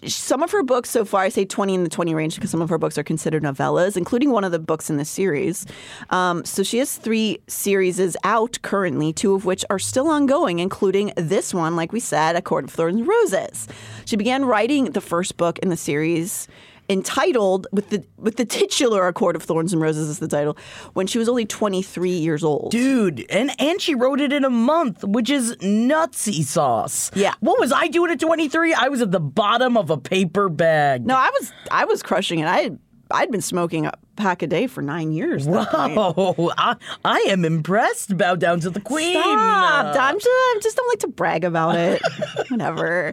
some 0.06 0.42
of 0.42 0.50
her 0.52 0.62
books 0.62 0.93
so 0.94 1.04
far, 1.04 1.22
I 1.22 1.28
say 1.28 1.44
twenty 1.44 1.74
in 1.74 1.82
the 1.82 1.90
twenty 1.90 2.14
range 2.14 2.36
because 2.36 2.50
some 2.50 2.62
of 2.62 2.70
her 2.70 2.78
books 2.78 2.96
are 2.96 3.02
considered 3.02 3.42
novellas, 3.42 3.96
including 3.96 4.30
one 4.30 4.44
of 4.44 4.52
the 4.52 4.60
books 4.60 4.88
in 4.88 4.96
the 4.96 5.04
series. 5.04 5.66
Um, 6.10 6.44
so 6.44 6.62
she 6.62 6.78
has 6.78 6.96
three 6.96 7.40
series 7.48 8.16
out 8.22 8.58
currently, 8.62 9.12
two 9.12 9.34
of 9.34 9.44
which 9.44 9.64
are 9.70 9.80
still 9.80 10.08
ongoing, 10.08 10.60
including 10.60 11.12
this 11.16 11.52
one, 11.52 11.74
like 11.74 11.92
we 11.92 12.00
said, 12.00 12.36
A 12.36 12.42
Court 12.42 12.64
of 12.64 12.70
Thorns 12.70 13.00
and 13.00 13.08
Roses. 13.08 13.66
She 14.04 14.16
began 14.16 14.44
writing 14.44 14.92
the 14.92 15.00
first 15.00 15.36
book 15.36 15.58
in 15.58 15.68
the 15.68 15.76
series. 15.76 16.46
Entitled 16.88 17.66
with 17.72 17.90
the 17.90 18.04
with 18.18 18.36
the 18.36 18.44
titular 18.44 19.06
"A 19.06 19.12
Court 19.12 19.36
of 19.36 19.42
Thorns 19.42 19.72
and 19.72 19.80
Roses" 19.80 20.08
is 20.08 20.18
the 20.18 20.28
title 20.28 20.56
when 20.92 21.06
she 21.06 21.18
was 21.18 21.28
only 21.28 21.46
23 21.46 22.10
years 22.10 22.44
old. 22.44 22.72
Dude, 22.72 23.24
and 23.30 23.58
and 23.58 23.80
she 23.80 23.94
wrote 23.94 24.20
it 24.20 24.32
in 24.32 24.44
a 24.44 24.50
month, 24.50 25.02
which 25.02 25.30
is 25.30 25.56
nutsy 25.56 26.44
sauce. 26.44 27.10
Yeah. 27.14 27.34
What 27.40 27.58
was 27.58 27.72
I 27.72 27.88
doing 27.88 28.10
at 28.10 28.20
23? 28.20 28.74
I 28.74 28.88
was 28.88 29.00
at 29.00 29.12
the 29.12 29.20
bottom 29.20 29.76
of 29.76 29.88
a 29.88 29.96
paper 29.96 30.48
bag. 30.48 31.06
No, 31.06 31.16
I 31.16 31.30
was 31.30 31.52
I 31.70 31.86
was 31.86 32.02
crushing 32.02 32.40
it. 32.40 32.46
I 32.46 32.72
I'd 33.10 33.30
been 33.30 33.40
smoking 33.42 33.86
a 33.86 33.92
pack 34.16 34.42
a 34.42 34.46
day 34.46 34.66
for 34.66 34.82
nine 34.82 35.12
years. 35.12 35.46
at 35.46 35.52
that 35.52 35.70
point. 35.94 35.94
Oh, 35.96 36.52
I, 36.56 36.76
I 37.04 37.18
am 37.28 37.44
impressed. 37.44 38.16
Bow 38.16 38.34
down 38.36 38.60
to 38.60 38.70
the 38.70 38.80
queen. 38.80 39.12
Stop! 39.12 39.96
Uh, 39.96 39.98
I'm 39.98 40.14
just 40.16 40.26
I 40.28 40.58
just 40.62 40.76
don't 40.76 40.88
like 40.88 40.98
to 41.00 41.08
brag 41.08 41.44
about 41.44 41.76
it. 41.76 42.00
Whatever. 42.48 43.12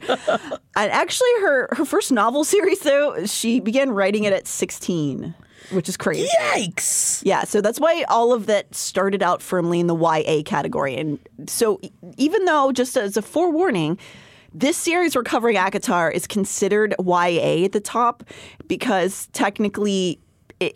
And 0.76 0.92
actually, 0.92 1.30
her 1.42 1.68
her 1.76 1.86
first 1.86 2.12
novel 2.12 2.44
series 2.44 2.80
though, 2.80 3.26
she 3.26 3.60
began 3.60 3.92
writing 3.92 4.24
it 4.24 4.34
at 4.34 4.48
16, 4.48 5.34
which 5.72 5.90
is 5.90 5.98
crazy. 5.98 6.30
Yikes. 6.42 7.22
Yeah, 7.26 7.44
so 7.44 7.62
that's 7.62 7.80
why 7.80 8.04
all 8.10 8.34
of 8.34 8.46
that 8.46 8.74
started 8.76 9.22
out 9.22 9.42
firmly 9.42 9.80
in 9.80 9.88
the 9.88 9.96
YA 9.96 10.44
category. 10.46 10.96
And 10.96 11.20
so 11.48 11.80
even 12.18 12.46
though, 12.46 12.72
just 12.72 12.96
as 12.98 13.18
a 13.18 13.22
forewarning, 13.22 13.98
this 14.54 14.78
series 14.78 15.16
we're 15.16 15.24
covering 15.24 15.58
ACOTAR 15.58 16.12
is 16.12 16.28
considered 16.28 16.94
YA 17.00 17.66
at 17.66 17.72
the 17.72 17.80
top 17.80 18.24
because 18.68 19.28
technically 19.34 20.20
it 20.60 20.76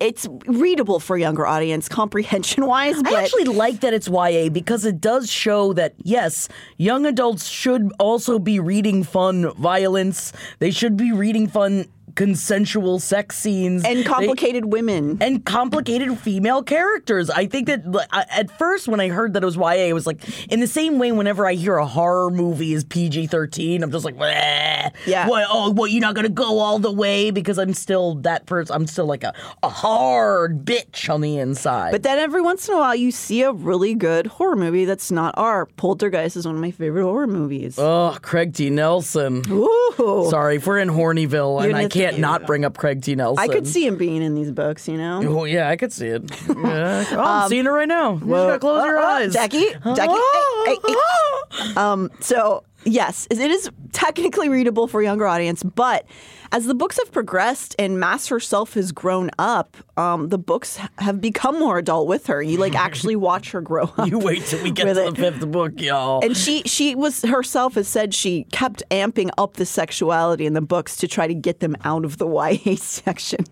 it's 0.00 0.26
readable 0.46 0.98
for 0.98 1.16
a 1.16 1.20
younger 1.20 1.46
audience 1.46 1.88
comprehension 1.88 2.66
wise. 2.66 3.02
But 3.02 3.12
I 3.12 3.22
actually 3.22 3.44
like 3.44 3.80
that 3.80 3.92
it's 3.92 4.08
YA 4.08 4.48
because 4.48 4.84
it 4.84 5.00
does 5.00 5.30
show 5.30 5.72
that 5.74 5.94
yes, 6.02 6.48
young 6.78 7.04
adults 7.04 7.46
should 7.46 7.92
also 7.98 8.38
be 8.38 8.58
reading 8.58 9.04
fun 9.04 9.52
violence. 9.52 10.32
They 10.58 10.70
should 10.70 10.96
be 10.96 11.12
reading 11.12 11.48
fun 11.48 11.86
consensual 12.14 12.98
sex 12.98 13.36
scenes 13.38 13.84
and 13.84 13.98
They- 13.98 14.04
complicated 14.04 14.66
women. 14.72 15.18
and 15.20 15.44
complicated 15.44 16.18
female 16.18 16.62
characters. 16.62 17.30
I 17.30 17.46
think 17.46 17.66
that 17.66 17.82
I- 18.12 18.24
at 18.30 18.56
first 18.58 18.88
when 18.88 19.00
I 19.00 19.08
heard 19.08 19.34
that 19.34 19.42
it 19.42 19.46
was 19.46 19.56
YA, 19.56 19.88
it 19.88 19.92
was 19.92 20.06
like 20.06 20.20
in 20.50 20.60
the 20.60 20.66
same 20.66 20.98
way. 20.98 21.12
Whenever 21.12 21.46
I 21.46 21.54
hear 21.54 21.76
a 21.76 21.86
horror 21.86 22.30
movie 22.30 22.72
is 22.72 22.84
PG 22.84 23.26
thirteen, 23.26 23.82
I'm 23.82 23.90
just 23.90 24.04
like, 24.04 24.16
"Bleh." 24.16 24.90
Yeah. 25.06 25.28
What? 25.28 25.46
Oh, 25.50 25.70
what? 25.72 25.90
You're 25.90 26.00
not 26.00 26.14
gonna 26.14 26.28
go 26.28 26.58
all 26.58 26.78
the 26.78 26.92
way 26.92 27.30
because 27.30 27.58
I'm 27.58 27.74
still 27.74 28.14
that 28.16 28.46
person. 28.46 28.74
I'm 28.74 28.86
still 28.86 29.06
like 29.06 29.24
a, 29.24 29.32
a 29.62 29.68
hard 29.68 30.64
bitch 30.64 31.08
on 31.12 31.20
the 31.20 31.38
inside. 31.38 31.92
But 31.92 32.02
then 32.02 32.18
every 32.18 32.40
once 32.40 32.68
in 32.68 32.74
a 32.74 32.78
while, 32.78 32.94
you 32.94 33.10
see 33.10 33.42
a 33.42 33.52
really 33.52 33.94
good 33.94 34.26
horror 34.26 34.56
movie 34.56 34.84
that's 34.84 35.10
not 35.10 35.34
our. 35.36 35.66
Poltergeist 35.76 36.36
is 36.36 36.46
one 36.46 36.54
of 36.56 36.60
my 36.60 36.70
favorite 36.70 37.02
horror 37.02 37.26
movies. 37.26 37.78
Oh, 37.78 38.16
Craig 38.22 38.54
T. 38.54 38.70
Nelson. 38.70 39.42
Ooh. 39.50 40.26
Sorry, 40.30 40.56
if 40.56 40.66
we're 40.66 40.78
in 40.78 40.88
Hornyville 40.88 41.64
and 41.64 41.76
I 41.76 41.88
can't 41.96 42.18
not 42.18 42.46
bring 42.46 42.64
up 42.64 42.76
Craig 42.76 43.02
T. 43.02 43.14
Nelson. 43.14 43.42
I 43.42 43.52
could 43.52 43.66
see 43.66 43.86
him 43.86 43.96
being 43.96 44.22
in 44.22 44.34
these 44.34 44.50
books, 44.52 44.86
you 44.88 44.96
know? 44.96 45.22
Oh 45.24 45.44
yeah, 45.44 45.68
I 45.68 45.76
could 45.76 45.92
see 45.92 46.06
it. 46.08 46.22
Yeah. 46.48 47.04
Oh, 47.12 47.20
I'm 47.20 47.48
seeing 47.48 47.66
it 47.66 47.70
right 47.70 47.88
now. 47.88 48.12
You 48.14 48.18
just 48.20 48.28
gotta 48.30 48.58
close 48.58 48.84
your 48.84 48.98
Uh, 48.98 49.02
uh, 49.02 49.06
eyes, 49.06 49.32
Jackie, 49.32 49.66
Jackie. 49.94 50.12
hey, 50.12 50.66
hey, 50.66 50.76
hey. 50.86 50.94
Um, 51.76 52.10
so 52.20 52.64
yes, 52.86 53.26
it 53.30 53.38
is 53.38 53.70
technically 53.92 54.48
readable 54.48 54.86
for 54.86 55.00
a 55.00 55.04
younger 55.04 55.26
audience, 55.26 55.62
but 55.62 56.06
as 56.52 56.66
the 56.66 56.74
books 56.74 56.98
have 56.98 57.12
progressed 57.12 57.74
and 57.78 57.98
Maas 57.98 58.28
herself 58.28 58.74
has 58.74 58.92
grown 58.92 59.30
up, 59.38 59.76
um, 59.96 60.28
the 60.28 60.38
books 60.38 60.78
have 60.98 61.20
become 61.20 61.58
more 61.58 61.78
adult 61.78 62.08
with 62.08 62.26
her. 62.28 62.42
You 62.42 62.58
like 62.58 62.74
actually 62.74 63.16
watch 63.28 63.50
her 63.50 63.60
grow 63.60 63.84
up. 63.98 64.06
You 64.06 64.18
wait 64.18 64.44
till 64.44 64.62
we 64.62 64.70
get 64.70 64.84
to 64.84 64.94
the 64.94 65.08
it. 65.08 65.16
fifth 65.16 65.50
book, 65.50 65.80
y'all. 65.80 66.24
And 66.24 66.36
she 66.36 66.62
she 66.62 66.94
was 66.94 67.22
herself 67.22 67.74
has 67.74 67.88
said 67.88 68.14
she 68.14 68.44
kept 68.52 68.82
amping 68.90 69.30
up 69.38 69.54
the 69.54 69.66
sexuality 69.66 70.46
in 70.46 70.52
the 70.54 70.60
books 70.60 70.96
to 70.96 71.08
try 71.08 71.26
to 71.26 71.34
get 71.34 71.60
them 71.60 71.76
out 71.84 72.04
of 72.04 72.18
the 72.18 72.28
YA 72.66 72.76
section. 72.76 73.44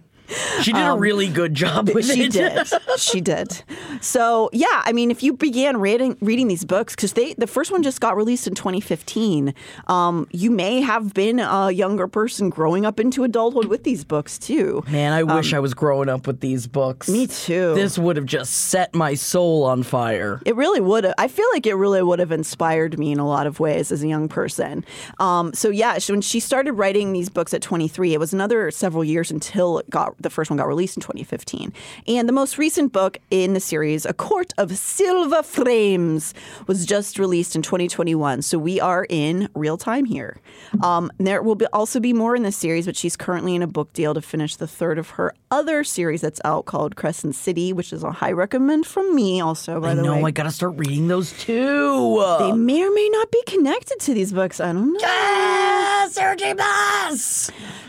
She 0.63 0.73
did 0.73 0.87
a 0.87 0.95
really 0.95 1.29
good 1.29 1.55
job 1.55 1.89
with 1.91 2.09
um, 2.09 2.17
She 2.17 2.25
it. 2.25 2.33
did. 2.33 2.67
She 2.99 3.21
did. 3.21 3.63
So 4.01 4.51
yeah, 4.53 4.83
I 4.85 4.93
mean, 4.93 5.11
if 5.11 5.23
you 5.23 5.33
began 5.35 5.77
reading 5.79 6.17
reading 6.21 6.49
these 6.49 6.65
books, 6.65 6.95
because 6.95 7.13
they 7.13 7.35
the 7.35 7.47
first 7.47 7.71
one 7.71 7.83
just 7.83 8.01
got 8.01 8.17
released 8.17 8.47
in 8.47 8.55
2015, 8.55 9.55
um, 9.89 10.27
you 10.31 10.51
may 10.51 10.81
have 10.81 11.13
been 11.15 11.41
a 11.41 11.71
younger 11.71 12.09
person 12.09 12.51
growing 12.51 12.87
up 12.87 12.99
into 13.01 13.25
adulthood 13.25 13.67
with 13.67 13.85
these 13.85 14.05
books 14.05 14.39
too. 14.39 14.83
Man, 14.89 15.13
I 15.13 15.23
wish 15.23 15.53
I 15.53 15.59
was 15.61 15.75
growing 15.75 16.09
up 16.09 16.27
with 16.27 16.41
these 16.41 16.67
books. 16.67 17.09
Um, 17.09 17.15
Me 17.15 17.27
too. 17.27 17.75
This 17.75 17.99
would 17.99 18.17
have 18.17 18.27
just 18.27 18.53
set 18.55 18.95
my 18.95 19.15
soul 19.15 19.65
on 19.65 19.83
fire. 19.83 20.41
It 20.47 20.57
really 20.57 20.81
would 20.81 21.05
have. 21.05 21.15
I 21.19 21.29
feel 21.29 21.47
like 21.53 21.67
it 21.67 21.75
really 21.75 22.03
would 22.03 22.19
have 22.19 22.33
inspired 22.33 22.99
me 22.99 23.13
in 23.13 23.19
a 23.19 23.27
lot 23.27 23.47
of 23.47 23.61
ways 23.61 23.93
as 23.93 24.03
a 24.03 24.09
young 24.09 24.29
person. 24.29 24.85
Um, 25.19 25.53
so 25.53 25.71
yeah, 25.71 25.99
she, 25.99 26.13
when 26.13 26.21
she 26.21 26.41
started 26.41 26.73
writing 26.73 27.13
these 27.13 27.29
books 27.29 27.53
at 27.55 27.63
23, 27.63 28.15
it 28.15 28.21
was 28.21 28.33
another 28.33 28.71
several 28.71 29.05
years 29.05 29.31
until 29.31 29.79
it 29.79 29.89
got 29.91 30.14
the 30.19 30.31
first 30.31 30.51
one 30.51 30.57
got 30.57 30.67
released 30.67 30.97
in 30.97 31.01
2015. 31.01 31.73
And 32.07 32.29
the 32.29 32.33
most 32.33 32.59
recent 32.59 32.93
book 32.93 33.19
in 33.31 33.55
the 33.55 33.61
series, 33.61 34.05
A 34.07 34.13
Court 34.13 34.53
of 34.59 34.77
Silver 34.77 35.43
Flames, 35.43 36.35
was 36.67 36.87
just 36.87 37.19
released 37.19 37.57
in 37.57 37.63
2021. 37.63 38.43
So 38.43 38.59
we 38.59 38.81
are 38.81 39.07
in 39.09 39.49
real 39.55 39.77
time 39.77 40.05
here. 40.05 40.39
Um, 40.83 41.11
there 41.19 41.43
will 41.43 41.55
be, 41.55 41.67
also 41.73 42.01
be 42.01 42.13
more 42.13 42.35
in 42.37 42.43
this 42.43 42.57
series, 42.57 42.87
but 42.87 42.97
she's 42.97 43.17
currently 43.17 43.55
in 43.55 43.63
a 43.63 43.67
book 43.67 43.93
deal 43.93 44.15
to 44.15 44.21
finish 44.23 44.57
the 44.57 44.67
third 44.67 44.99
of 44.99 45.11
her 45.11 45.35
other 45.51 45.85
series 45.85 46.21
that's 46.21 46.41
out 46.45 46.65
called 46.65 46.97
Crescent 46.97 47.35
City, 47.35 47.73
which 47.73 47.93
is 47.93 48.03
a 48.03 48.11
high 48.11 48.33
recommend 48.33 48.87
from 48.87 49.15
me. 49.15 49.41
Also, 49.41 49.81
by 49.81 49.93
I 49.93 49.95
the 49.95 50.03
know, 50.03 50.17
way. 50.17 50.25
I 50.25 50.31
gotta 50.31 50.51
start 50.51 50.75
reading 50.77 51.09
those 51.09 51.33
too. 51.39 52.25
They 52.41 52.53
may 52.53 52.83
or 52.83 52.93
may 52.93 53.09
not 53.11 53.31
be 53.31 53.43
connected 53.47 54.01
to 54.01 54.15
these 54.15 54.33
books. 54.33 54.61
I 54.61 54.73
don't 54.73 54.93
know. 54.93 55.01
Ah, 55.03 56.09
Sarah 56.11 56.37
J. 56.37 56.55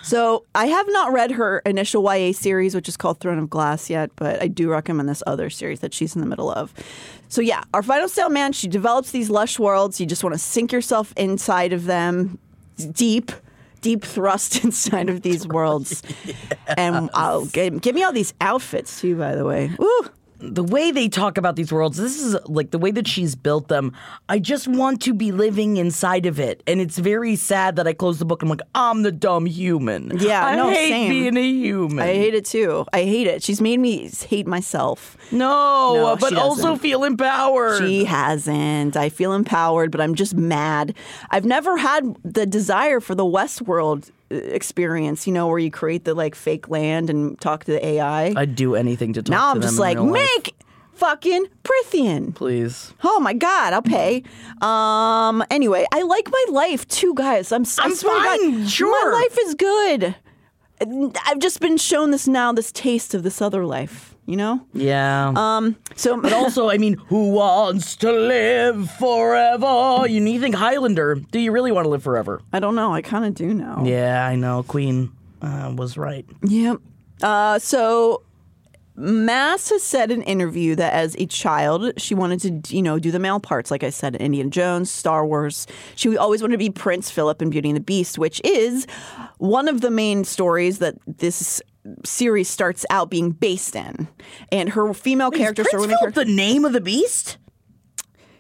So 0.04 0.46
I 0.54 0.68
have 0.68 0.86
not 0.90 1.12
read 1.14 1.32
her 1.32 1.60
initial 1.66 2.04
YA 2.04 2.15
series, 2.34 2.76
which 2.76 2.90
is 2.90 2.98
called 2.98 3.20
Throne 3.20 3.40
of 3.40 3.50
Glass, 3.50 3.90
yet, 3.90 4.12
but 4.16 4.42
I 4.42 4.48
do 4.48 4.70
recommend 4.70 5.10
this 5.10 5.24
other 5.28 5.50
series 5.50 5.80
that 5.82 5.94
she's 5.94 6.16
in 6.16 6.22
the 6.22 6.28
middle 6.28 6.52
of. 6.52 6.74
So 7.30 7.42
yeah, 7.42 7.64
our 7.74 7.84
final 7.84 8.08
sale 8.08 8.30
man, 8.30 8.54
she 8.54 8.68
develops 8.68 9.12
these 9.12 9.30
lush 9.30 9.60
worlds. 9.60 10.00
You 10.00 10.06
just 10.06 10.24
want 10.24 10.34
to 10.34 10.40
sink 10.40 10.72
yourself 10.72 11.14
inside 11.18 11.74
of 11.74 11.86
them, 11.86 12.40
deep. 12.92 13.32
Deep 13.82 14.04
thrust 14.04 14.64
inside 14.64 15.10
of 15.10 15.22
these 15.22 15.48
worlds, 15.48 16.02
and 16.78 16.96
uh, 16.96 17.10
I'll 17.14 17.46
give, 17.46 17.82
give 17.82 17.94
me 17.94 18.02
all 18.02 18.12
these 18.12 18.34
outfits 18.42 19.00
too. 19.00 19.16
By 19.16 19.36
the 19.36 19.46
way, 19.46 19.70
Ooh, 19.80 20.06
the 20.54 20.64
way 20.64 20.92
they 20.92 21.08
talk 21.10 21.38
about 21.38 21.56
these 21.56 21.72
worlds, 21.72 21.98
this 21.98 22.22
is 22.22 22.36
like 22.46 22.72
the 22.72 22.78
way 22.78 22.92
that 22.92 23.08
she's 23.08 23.36
built 23.36 23.68
them. 23.68 23.92
I 24.30 24.40
just 24.40 24.68
want 24.68 25.02
to 25.04 25.14
be 25.14 25.32
living 25.32 25.78
inside 25.78 26.26
of 26.26 26.40
it, 26.40 26.62
and 26.68 26.80
it's 26.82 26.98
very 26.98 27.36
sad 27.36 27.76
that 27.78 27.88
I 27.88 27.94
close 27.94 28.20
the 28.20 28.26
book. 28.26 28.42
and 28.42 28.52
I'm 28.52 28.58
like, 28.58 28.68
I'm 28.76 29.04
the 29.04 29.12
dumb 29.12 29.46
human. 29.46 30.12
Yeah, 30.20 30.46
I 30.46 30.56
no, 30.56 30.70
hate 30.70 30.90
same. 30.90 31.10
being 31.10 31.38
a 31.38 31.48
human. 31.50 32.00
I 32.00 32.14
hate 32.14 32.34
it 32.34 32.46
too. 32.46 32.86
I 32.94 33.04
hate 33.04 33.28
it. 33.28 33.44
She's 33.44 33.62
made 33.62 33.80
me 33.80 34.10
hate 34.10 34.48
myself. 34.48 35.18
no, 35.32 35.94
No, 35.96 36.16
but 36.20 36.36
also 36.36 36.76
feel 36.76 37.04
empowered. 37.04 37.80
She 37.82 38.06
hasn't. 38.06 38.96
I 38.98 39.10
feel 39.10 39.34
empowered, 39.34 39.92
but 39.92 40.02
I'm 40.02 40.16
just 40.16 40.36
mad. 40.36 40.96
I've 41.30 41.46
never 41.46 41.78
had 41.78 42.16
the 42.24 42.46
desire 42.46 43.00
for 43.00 43.16
the 43.16 43.24
Westworld 43.26 44.10
uh, 44.10 44.25
experience, 44.38 45.28
you 45.28 45.34
know, 45.34 45.48
where 45.48 45.60
you 45.60 45.72
create 45.72 46.06
the 46.06 46.14
like 46.14 46.36
fake 46.36 46.70
land 46.70 47.10
and 47.10 47.40
talk 47.40 47.64
to 47.66 47.72
the 47.72 47.86
AI. 47.86 48.34
I'd 48.36 48.56
do 48.56 48.76
anything 48.76 49.14
to 49.14 49.24
talk 49.24 49.32
now 49.32 49.54
to 49.54 49.58
I'm 49.58 49.62
just 49.62 49.80
like, 49.80 50.00
make 50.00 50.56
fucking 50.94 51.46
Prythian. 51.64 52.34
please. 52.34 52.94
Oh 53.04 53.20
my 53.20 53.34
god, 53.34 53.74
I'll 53.74 53.82
pay. 53.82 54.24
Um. 54.62 55.44
Anyway, 55.50 55.86
I 55.94 56.02
like 56.04 56.30
my 56.32 56.46
life 56.50 56.88
too, 56.88 57.14
guys. 57.14 57.52
I'm. 57.52 57.66
I'm 57.80 57.96
to 57.96 58.06
God, 58.06 58.40
fine, 58.40 58.68
sure. 58.68 59.12
My 59.12 59.20
life 59.20 59.38
is 59.42 59.56
good. 59.56 60.16
I've 61.26 61.40
just 61.40 61.62
been 61.62 61.78
shown 61.78 62.12
this 62.12 62.28
now, 62.28 62.52
this 62.52 62.72
taste 62.72 63.14
of 63.14 63.24
this 63.24 63.42
other 63.42 63.66
life. 63.66 64.15
You 64.26 64.38
know. 64.38 64.66
Yeah. 64.74 65.32
Um. 65.36 65.76
So. 65.96 66.20
But 66.20 66.34
also, 66.34 66.70
I 66.70 66.78
mean, 66.78 66.96
who 67.10 67.32
wants 67.32 67.96
to 67.98 68.12
live 68.12 68.90
forever? 68.92 70.08
You, 70.08 70.24
you 70.24 70.40
think 70.40 70.56
Highlander? 70.56 71.16
Do 71.16 71.40
you 71.40 71.52
really 71.52 71.72
want 71.72 71.86
to 71.86 71.90
live 71.90 72.04
forever? 72.04 72.42
I 72.52 72.60
don't 72.60 72.76
know. 72.76 72.94
I 72.94 73.02
kind 73.02 73.26
of 73.26 73.36
do 73.36 73.54
now. 73.54 73.84
Yeah, 73.86 74.26
I 74.26 74.36
know. 74.36 74.64
Queen 74.64 75.12
uh, 75.42 75.74
was 75.76 75.98
right. 75.98 76.26
Yep. 76.44 76.78
Uh, 77.22 77.60
so 77.60 78.24
Maas 78.98 79.70
has 79.70 79.84
said 79.84 80.10
in 80.10 80.22
an 80.22 80.28
interview 80.28 80.76
that 80.76 80.94
as 80.94 81.16
a 81.20 81.26
child, 81.26 81.92
she 81.98 82.16
wanted 82.16 82.64
to, 82.64 82.76
you 82.76 82.82
know, 82.82 82.98
do 82.98 83.12
the 83.12 83.20
male 83.20 83.40
parts, 83.40 83.70
like 83.70 83.84
I 83.84 83.90
said, 83.90 84.16
in 84.16 84.22
Indiana 84.22 84.50
Jones, 84.50 84.90
Star 84.90 85.26
Wars. 85.26 85.68
She 85.96 86.18
always 86.18 86.42
wanted 86.42 86.54
to 86.54 86.58
be 86.58 86.70
Prince 86.70 87.12
Philip 87.12 87.42
in 87.42 87.50
Beauty 87.50 87.70
and 87.70 87.76
the 87.76 87.82
Beast, 87.82 88.18
which 88.18 88.40
is 88.44 88.88
one 89.38 89.68
of 89.68 89.82
the 89.82 89.92
main 89.92 90.24
stories 90.24 90.80
that 90.80 90.96
this 91.06 91.62
series 92.04 92.50
starts 92.50 92.86
out 92.90 93.10
being 93.10 93.32
based 93.32 93.76
in. 93.76 94.08
And 94.52 94.70
her 94.70 94.94
female 94.94 95.32
characters 95.32 95.68
are 95.74 95.80
women 95.80 95.98
characters. 96.00 96.26
the 96.26 96.32
name 96.32 96.66
of 96.66 96.74
the 96.74 96.82
beast? 96.82 97.38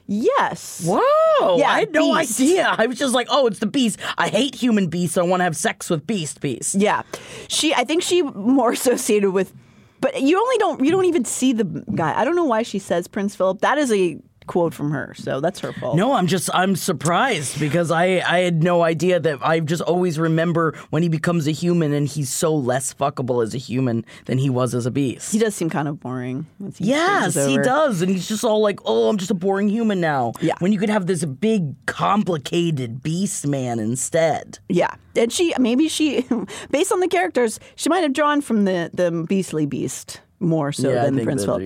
yes. 0.07 0.83
Whoa! 0.87 1.57
Yeah, 1.57 1.69
I 1.71 1.79
had 1.79 1.91
no 1.91 2.15
Beast. 2.15 2.39
idea. 2.39 2.75
I 2.77 2.85
was 2.85 2.97
just 2.97 3.13
like, 3.13 3.27
oh, 3.29 3.47
it's 3.47 3.59
the 3.59 3.65
beast. 3.65 3.99
I 4.17 4.27
hate 4.29 4.53
human 4.55 4.87
beasts. 4.87 5.17
I 5.17 5.23
want 5.23 5.39
to 5.39 5.45
have 5.45 5.55
sex 5.55 5.89
with 5.89 6.05
beast 6.05 6.41
beast. 6.41 6.75
Yeah, 6.75 7.01
she. 7.47 7.73
I 7.73 7.83
think 7.83 8.03
she 8.03 8.21
more 8.21 8.71
associated 8.73 9.31
with, 9.31 9.53
but 10.01 10.21
you 10.21 10.39
only 10.39 10.57
don't. 10.57 10.83
You 10.85 10.91
don't 10.91 11.05
even 11.05 11.25
see 11.25 11.53
the 11.53 11.63
guy. 11.95 12.19
I 12.19 12.23
don't 12.23 12.35
know 12.35 12.45
why 12.45 12.61
she 12.63 12.77
says 12.79 13.07
Prince 13.07 13.35
Philip. 13.35 13.61
That 13.61 13.77
is 13.79 13.91
a 13.91 14.19
quote 14.47 14.73
from 14.73 14.91
her, 14.91 15.13
so 15.15 15.39
that's 15.39 15.59
her 15.59 15.73
fault. 15.73 15.97
No, 15.97 16.13
I'm 16.13 16.27
just 16.27 16.49
I'm 16.53 16.75
surprised 16.75 17.59
because 17.59 17.91
I 17.91 18.19
I 18.19 18.39
had 18.39 18.63
no 18.63 18.83
idea 18.83 19.19
that 19.19 19.39
I 19.41 19.59
just 19.59 19.81
always 19.81 20.19
remember 20.19 20.75
when 20.89 21.03
he 21.03 21.09
becomes 21.09 21.47
a 21.47 21.51
human 21.51 21.93
and 21.93 22.07
he's 22.07 22.29
so 22.29 22.55
less 22.55 22.93
fuckable 22.93 23.43
as 23.43 23.53
a 23.53 23.57
human 23.57 24.05
than 24.25 24.37
he 24.37 24.49
was 24.49 24.73
as 24.75 24.85
a 24.85 24.91
beast. 24.91 25.31
he 25.31 25.39
does 25.39 25.55
seem 25.55 25.69
kind 25.69 25.87
of 25.87 25.99
boring. 25.99 26.45
he 26.77 26.85
Yes, 26.85 27.35
he 27.35 27.57
does. 27.57 28.01
And 28.01 28.11
he's 28.11 28.27
just 28.27 28.43
all 28.43 28.61
like, 28.61 28.79
oh, 28.85 29.09
I'm 29.09 29.17
just 29.17 29.31
a 29.31 29.35
boring 29.35 29.69
human 29.69 29.99
now. 29.99 30.33
Yeah. 30.41 30.55
When 30.59 30.71
you 30.71 30.79
could 30.79 30.89
have 30.89 31.07
this 31.07 31.25
big, 31.25 31.75
complicated 31.85 33.01
beast 33.01 33.47
man 33.47 33.79
instead. 33.79 34.59
Yeah, 34.69 34.93
and 35.15 35.31
she 35.31 35.53
maybe 35.59 35.87
she, 35.87 36.25
based 36.69 36.91
on 36.91 36.99
the 36.99 37.07
characters, 37.07 37.59
she 37.75 37.89
might 37.89 38.01
have 38.01 38.13
drawn 38.13 38.41
from 38.41 38.65
the 38.65 38.89
the 38.93 39.25
Beastly 39.27 39.65
Beast 39.65 40.21
more 40.39 40.71
so 40.71 40.89
than 41.05 41.15
Prince 41.25 41.45
Philip. 41.45 41.63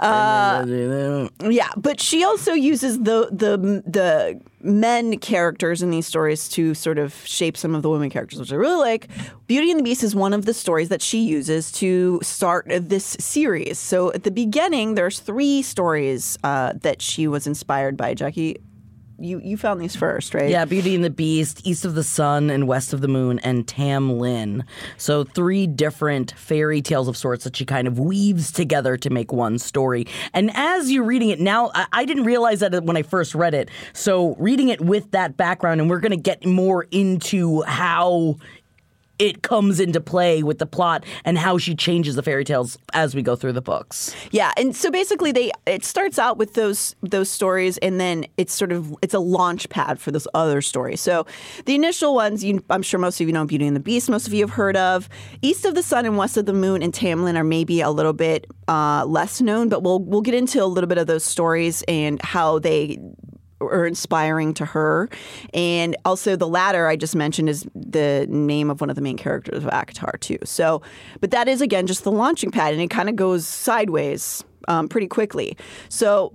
Uh, 0.00 0.64
Yeah, 1.50 1.68
but 1.76 2.00
she 2.00 2.24
also 2.24 2.52
uses 2.52 2.98
the 3.02 3.28
the 3.30 3.82
the 3.86 4.40
men 4.60 5.18
characters 5.18 5.82
in 5.82 5.90
these 5.90 6.06
stories 6.06 6.48
to 6.48 6.74
sort 6.74 6.98
of 6.98 7.14
shape 7.24 7.56
some 7.56 7.74
of 7.74 7.82
the 7.82 7.90
women 7.90 8.10
characters, 8.10 8.40
which 8.40 8.52
I 8.52 8.56
really 8.56 8.76
like. 8.76 9.08
Beauty 9.46 9.70
and 9.70 9.78
the 9.78 9.84
Beast 9.84 10.02
is 10.02 10.14
one 10.16 10.32
of 10.32 10.46
the 10.46 10.54
stories 10.54 10.88
that 10.88 11.00
she 11.00 11.20
uses 11.20 11.70
to 11.72 12.18
start 12.22 12.66
this 12.68 13.16
series. 13.20 13.78
So 13.78 14.12
at 14.12 14.24
the 14.24 14.30
beginning, 14.32 14.94
there's 14.94 15.20
three 15.20 15.62
stories 15.62 16.36
uh, 16.42 16.72
that 16.82 17.00
she 17.00 17.28
was 17.28 17.46
inspired 17.46 17.96
by. 17.96 18.14
Jackie, 18.14 18.56
you 19.18 19.40
you 19.40 19.56
found 19.56 19.80
these 19.80 19.96
first, 19.96 20.34
right? 20.34 20.48
yeah, 20.48 20.64
Beauty 20.64 20.94
and 20.94 21.04
the 21.04 21.10
Beast, 21.10 21.66
East 21.66 21.84
of 21.84 21.94
the 21.94 22.04
Sun 22.04 22.50
and 22.50 22.68
West 22.68 22.92
of 22.92 23.00
the 23.00 23.08
Moon, 23.08 23.38
and 23.40 23.66
Tam 23.66 24.18
Lin. 24.18 24.64
So 24.96 25.24
three 25.24 25.66
different 25.66 26.32
fairy 26.32 26.80
tales 26.80 27.08
of 27.08 27.16
sorts 27.16 27.44
that 27.44 27.56
she 27.56 27.64
kind 27.64 27.88
of 27.88 27.98
weaves 27.98 28.52
together 28.52 28.96
to 28.96 29.10
make 29.10 29.32
one 29.32 29.58
story. 29.58 30.06
And 30.32 30.50
as 30.54 30.90
you're 30.92 31.04
reading 31.04 31.30
it 31.30 31.40
now, 31.40 31.70
I, 31.74 31.86
I 31.92 32.04
didn't 32.04 32.24
realize 32.24 32.60
that 32.60 32.84
when 32.84 32.96
I 32.96 33.02
first 33.02 33.34
read 33.34 33.54
it. 33.54 33.70
So 33.92 34.36
reading 34.36 34.68
it 34.68 34.80
with 34.80 35.10
that 35.10 35.36
background, 35.36 35.80
and 35.80 35.90
we're 35.90 36.00
going 36.00 36.12
to 36.12 36.16
get 36.16 36.46
more 36.46 36.86
into 36.90 37.62
how 37.62 38.36
it 39.18 39.42
comes 39.42 39.80
into 39.80 40.00
play 40.00 40.42
with 40.42 40.58
the 40.58 40.66
plot 40.66 41.04
and 41.24 41.38
how 41.38 41.58
she 41.58 41.74
changes 41.74 42.14
the 42.14 42.22
fairy 42.22 42.44
tales 42.44 42.78
as 42.94 43.14
we 43.14 43.22
go 43.22 43.36
through 43.36 43.52
the 43.52 43.62
books. 43.62 44.14
Yeah, 44.30 44.52
and 44.56 44.74
so 44.74 44.90
basically 44.90 45.32
they 45.32 45.50
it 45.66 45.84
starts 45.84 46.18
out 46.18 46.38
with 46.38 46.54
those 46.54 46.94
those 47.02 47.30
stories 47.30 47.78
and 47.78 48.00
then 48.00 48.26
it's 48.36 48.54
sort 48.54 48.72
of 48.72 48.94
it's 49.02 49.14
a 49.14 49.18
launch 49.18 49.68
pad 49.68 50.00
for 50.00 50.10
those 50.10 50.28
other 50.34 50.60
stories. 50.62 51.00
So 51.00 51.26
the 51.66 51.74
initial 51.74 52.14
ones 52.14 52.44
you, 52.44 52.62
I'm 52.70 52.82
sure 52.82 53.00
most 53.00 53.20
of 53.20 53.26
you 53.26 53.32
know 53.32 53.44
Beauty 53.44 53.66
and 53.66 53.76
the 53.76 53.80
Beast, 53.80 54.08
most 54.08 54.26
of 54.26 54.34
you 54.34 54.42
have 54.44 54.54
heard 54.54 54.76
of. 54.76 55.08
East 55.42 55.64
of 55.64 55.74
the 55.74 55.82
Sun 55.82 56.06
and 56.06 56.16
West 56.16 56.36
of 56.36 56.46
the 56.46 56.52
Moon 56.52 56.82
and 56.82 56.92
Tamlin 56.92 57.36
are 57.36 57.44
maybe 57.44 57.80
a 57.80 57.90
little 57.90 58.12
bit 58.12 58.46
uh, 58.68 59.04
less 59.06 59.40
known, 59.40 59.68
but 59.68 59.82
we'll 59.82 60.00
we'll 60.00 60.22
get 60.22 60.34
into 60.34 60.62
a 60.62 60.66
little 60.66 60.88
bit 60.88 60.98
of 60.98 61.06
those 61.06 61.24
stories 61.24 61.82
and 61.88 62.20
how 62.22 62.58
they 62.58 62.98
are 63.60 63.86
inspiring 63.86 64.54
to 64.54 64.64
her. 64.64 65.08
And 65.52 65.96
also 66.04 66.36
the 66.36 66.48
latter 66.48 66.86
I 66.86 66.96
just 66.96 67.16
mentioned 67.16 67.48
is 67.48 67.66
the 67.74 68.26
name 68.28 68.70
of 68.70 68.80
one 68.80 68.90
of 68.90 68.96
the 68.96 69.02
main 69.02 69.16
characters 69.16 69.64
of 69.64 69.70
ACOTAR 69.70 70.20
too. 70.20 70.38
So, 70.44 70.82
but 71.20 71.30
that 71.30 71.48
is 71.48 71.60
again 71.60 71.86
just 71.86 72.04
the 72.04 72.12
launching 72.12 72.50
pad 72.50 72.72
and 72.72 72.82
it 72.82 72.90
kind 72.90 73.08
of 73.08 73.16
goes 73.16 73.46
sideways 73.46 74.44
um, 74.68 74.88
pretty 74.88 75.08
quickly. 75.08 75.56
So 75.88 76.34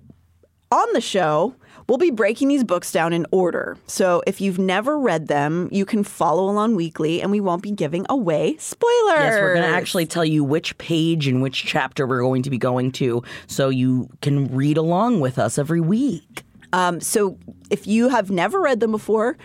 on 0.71 0.87
the 0.93 1.01
show, 1.01 1.55
we'll 1.87 1.97
be 1.97 2.11
breaking 2.11 2.47
these 2.47 2.63
books 2.63 2.91
down 2.91 3.13
in 3.13 3.25
order. 3.31 3.77
So 3.87 4.23
if 4.25 4.41
you've 4.41 4.59
never 4.59 4.97
read 4.97 5.27
them, 5.27 5.69
you 5.71 5.85
can 5.85 6.03
follow 6.03 6.49
along 6.49 6.75
weekly 6.75 7.21
and 7.21 7.31
we 7.31 7.39
won't 7.39 7.61
be 7.61 7.71
giving 7.71 8.05
away 8.09 8.57
spoilers. 8.57 9.19
Yes, 9.19 9.39
we're 9.39 9.55
going 9.55 9.69
to 9.69 9.75
actually 9.75 10.05
tell 10.05 10.25
you 10.25 10.43
which 10.43 10.77
page 10.77 11.27
and 11.27 11.41
which 11.41 11.63
chapter 11.63 12.07
we're 12.07 12.21
going 12.21 12.43
to 12.43 12.49
be 12.49 12.57
going 12.57 12.91
to 12.93 13.23
so 13.47 13.69
you 13.69 14.09
can 14.21 14.47
read 14.53 14.77
along 14.77 15.19
with 15.19 15.37
us 15.37 15.57
every 15.57 15.81
week. 15.81 16.43
Um, 16.73 16.99
so 16.99 17.37
if 17.69 17.87
you 17.87 18.09
have 18.09 18.29
never 18.29 18.59
read 18.59 18.79
them 18.79 18.91
before, 18.91 19.37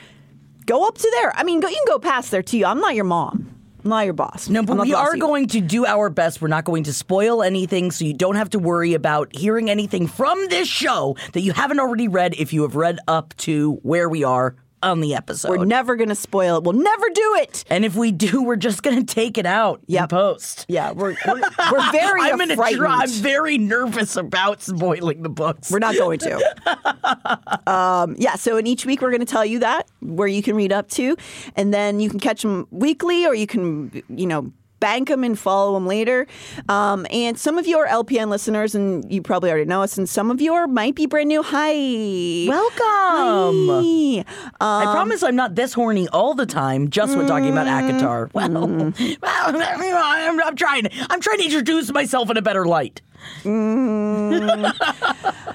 go 0.67 0.89
up 0.89 0.97
to 0.99 1.11
there. 1.21 1.37
I 1.37 1.45
mean, 1.45 1.61
go, 1.61 1.69
you 1.69 1.77
can 1.77 1.85
go 1.87 1.99
past 1.99 2.31
there 2.31 2.43
too. 2.43 2.65
I'm 2.65 2.81
not 2.81 2.95
your 2.95 3.05
mom. 3.05 3.55
I'm 3.85 3.91
not 3.91 4.05
your 4.07 4.15
boss. 4.15 4.49
No, 4.49 4.63
but 4.65 4.81
we 4.81 4.93
are 4.93 5.17
going 5.17 5.47
to 5.49 5.61
do 5.61 5.87
our 5.87 6.11
best. 6.11 6.43
We're 6.43 6.49
not 6.49 6.65
going 6.65 6.85
to 6.85 6.93
spoil 6.93 7.43
anything, 7.43 7.93
so 7.93 8.05
you 8.05 8.13
don't 8.13 8.35
have 8.35 8.51
to 8.51 8.59
worry 8.59 8.95
about 8.95 9.35
hearing 9.37 9.71
anything 9.71 10.09
from 10.09 10.49
this 10.49 10.67
show 10.67 11.17
that 11.35 11.43
you 11.43 11.53
haven't 11.53 11.79
already 11.79 12.09
read 12.09 12.35
if 12.35 12.53
you 12.53 12.63
have 12.63 12.75
read 12.75 12.99
up 13.07 13.37
to 13.39 13.75
where 13.83 14.09
we 14.09 14.25
are 14.25 14.57
on 14.83 15.01
the 15.01 15.15
episode. 15.15 15.51
We're 15.51 15.65
never 15.65 15.97
going 15.97 16.09
to 16.09 16.15
spoil 16.15 16.59
it. 16.59 16.65
We'll 16.65 16.75
never 16.75 17.09
do 17.11 17.37
it. 17.41 17.65
and 17.69 17.85
if 17.85 17.95
we 17.95 18.13
do, 18.13 18.43
we're 18.43 18.57
just 18.57 18.83
going 18.83 19.05
to 19.05 19.15
take 19.15 19.39
it 19.39 19.47
out 19.47 19.81
in 19.89 20.07
post. 20.09 20.67
Yeah, 20.69 20.93
we're 20.93 21.17
we're, 21.27 21.41
we're 21.73 21.93
very 21.93 22.23
I'm 22.23 22.39
gonna 22.39 22.57
try. 22.57 22.73
I'm 22.79 23.11
very 23.11 23.59
nervous 23.59 24.17
about 24.17 24.63
spoiling 24.63 25.23
the 25.23 25.29
books. 25.29 25.71
We're 25.71 25.79
not 25.79 25.97
going 25.97 26.19
to. 26.21 27.67
um, 27.71 28.17
yeah, 28.19 28.35
so 28.37 28.57
in 28.57 28.67
each 28.67 28.87
week 28.87 29.03
we're 29.03 29.11
going 29.11 29.21
to 29.21 29.27
tell 29.27 29.45
you 29.45 29.59
that 29.61 29.89
where 30.01 30.29
you 30.29 30.43
can 30.43 30.57
read 30.57 30.73
up 30.73 30.89
to, 30.91 31.17
and 31.57 31.73
then 31.73 32.01
you 32.01 32.11
can 32.11 32.21
catch 32.21 32.43
them 32.43 32.67
weekly, 32.71 33.27
or 33.27 33.35
you 33.35 33.47
can, 33.47 34.03
you 34.09 34.27
know, 34.27 34.53
bank 34.81 35.09
them 35.09 35.25
and 35.25 35.39
follow 35.39 35.75
them 35.75 35.87
later. 35.87 36.27
Um, 36.69 37.07
and 37.11 37.39
some 37.39 37.59
of 37.59 37.67
you 37.67 37.79
are 37.79 37.87
LPN 37.87 38.29
listeners, 38.29 38.75
and 38.75 39.11
you 39.13 39.23
probably 39.23 39.51
already 39.51 39.67
know 39.67 39.83
us, 39.83 39.99
and 39.99 40.09
some 40.09 40.31
of 40.31 40.41
you 40.41 40.55
are 40.55 40.67
might 40.67 40.95
be 40.95 41.07
brand 41.07 41.29
new. 41.29 41.43
Hi, 41.43 42.49
Welcome. 42.49 43.69
Hi. 43.69 44.25
I 44.61 44.85
um, 44.85 44.93
promise 44.93 45.23
I'm 45.23 45.37
not 45.37 45.55
this 45.55 45.73
horny 45.73 46.09
all 46.09 46.35
the 46.35 46.47
time, 46.47 46.91
just 46.91 47.17
when 47.17 47.27
talking 47.27 47.51
about 47.51 47.67
mm. 47.67 47.99
ACOTAR. 47.99 48.29
Well, 48.39 48.93
well, 49.21 50.03
I'm, 50.05 50.41
I'm 50.43 50.57
trying. 50.57 50.89
I'm 51.11 51.21
trying 51.21 51.39
to 51.39 51.45
introduce 51.45 51.93
myself 51.93 52.31
in 52.31 52.37
a 52.37 52.43
better 52.43 52.65
light. 52.67 53.03
Mm. 53.43 54.73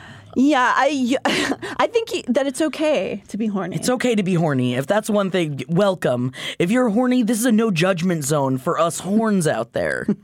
Yeah, 0.35 0.71
I 0.75 1.17
I 1.77 1.87
think 1.87 2.09
he- 2.09 2.25
that 2.27 2.47
it's 2.47 2.61
okay 2.61 3.23
to 3.27 3.37
be 3.37 3.47
horny. 3.47 3.75
It's 3.75 3.89
okay 3.89 4.15
to 4.15 4.23
be 4.23 4.33
horny. 4.33 4.75
If 4.75 4.87
that's 4.87 5.09
one 5.09 5.31
thing, 5.31 5.61
welcome. 5.67 6.31
If 6.59 6.71
you're 6.71 6.89
horny, 6.89 7.23
this 7.23 7.39
is 7.39 7.45
a 7.45 7.51
no 7.51 7.71
judgment 7.71 8.23
zone 8.23 8.57
for 8.57 8.79
us 8.79 8.99
horns 8.99 9.47
out 9.47 9.73
there. 9.73 10.07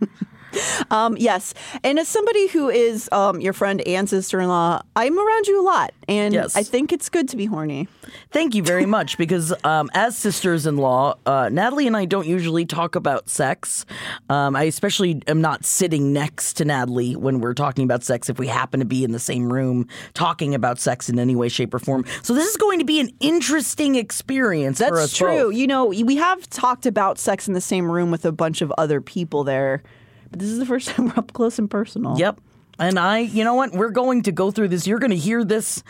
Um, 0.91 1.17
yes, 1.17 1.53
and 1.83 1.99
as 1.99 2.07
somebody 2.07 2.47
who 2.47 2.69
is 2.69 3.09
um, 3.11 3.41
your 3.41 3.53
friend 3.53 3.81
and 3.81 4.09
sister-in-law, 4.09 4.81
I'm 4.95 5.19
around 5.19 5.45
you 5.47 5.61
a 5.61 5.63
lot, 5.63 5.93
and 6.07 6.33
Yes. 6.33 6.55
I 6.55 6.63
think 6.63 6.91
it's 6.91 7.09
good 7.09 7.27
to 7.29 7.37
be 7.37 7.45
horny. 7.45 7.87
Thank 8.31 8.55
you 8.55 8.63
very 8.63 8.85
much. 8.87 9.17
Because 9.17 9.53
um, 9.63 9.89
as 9.93 10.17
sisters 10.17 10.65
in 10.65 10.77
law, 10.77 11.15
uh, 11.27 11.49
Natalie 11.51 11.85
and 11.85 11.95
I 11.95 12.05
don't 12.05 12.25
usually 12.25 12.65
talk 12.65 12.95
about 12.95 13.29
sex. 13.29 13.85
Um, 14.29 14.55
I 14.55 14.63
especially 14.63 15.21
am 15.27 15.41
not 15.41 15.63
sitting 15.65 16.11
next 16.13 16.53
to 16.53 16.65
Natalie 16.65 17.15
when 17.15 17.39
we're 17.39 17.53
talking 17.53 17.83
about 17.83 18.03
sex 18.03 18.29
if 18.29 18.39
we 18.39 18.47
happen 18.47 18.79
to 18.79 18.85
be 18.85 19.03
in 19.03 19.11
the 19.11 19.19
same 19.19 19.51
room 19.51 19.85
talking 20.13 20.55
about 20.55 20.79
sex 20.79 21.09
in 21.09 21.19
any 21.19 21.35
way, 21.35 21.49
shape, 21.49 21.73
or 21.73 21.79
form. 21.79 22.03
So 22.23 22.33
this 22.33 22.47
is 22.47 22.57
going 22.57 22.79
to 22.79 22.85
be 22.85 22.99
an 22.99 23.11
interesting 23.19 23.95
experience 23.95 24.79
for 24.79 24.95
That's 24.95 25.15
true. 25.15 25.27
both. 25.49 25.55
You 25.55 25.67
know, 25.67 25.85
we 25.87 26.15
have 26.15 26.49
talked 26.49 26.85
about 26.87 27.19
sex 27.19 27.47
in 27.47 27.53
the 27.53 27.61
same 27.61 27.91
room 27.91 28.09
with 28.09 28.25
a 28.25 28.31
bunch 28.31 28.61
of 28.61 28.71
other 28.77 29.01
people 29.01 29.43
there, 29.43 29.83
but 30.29 30.39
this 30.39 30.49
is 30.49 30.59
the 30.59 30.65
first 30.65 30.87
time 30.89 31.07
we're 31.07 31.17
up 31.17 31.33
close 31.33 31.59
and 31.59 31.69
personal. 31.69 32.17
Yep. 32.17 32.39
And 32.79 32.97
I, 32.97 33.19
you 33.19 33.43
know 33.43 33.55
what? 33.55 33.73
We're 33.73 33.89
going 33.89 34.23
to 34.23 34.31
go 34.31 34.51
through 34.51 34.69
this. 34.69 34.87
You're 34.87 34.99
going 34.99 35.11
to 35.11 35.17
hear 35.17 35.43
this 35.43 35.83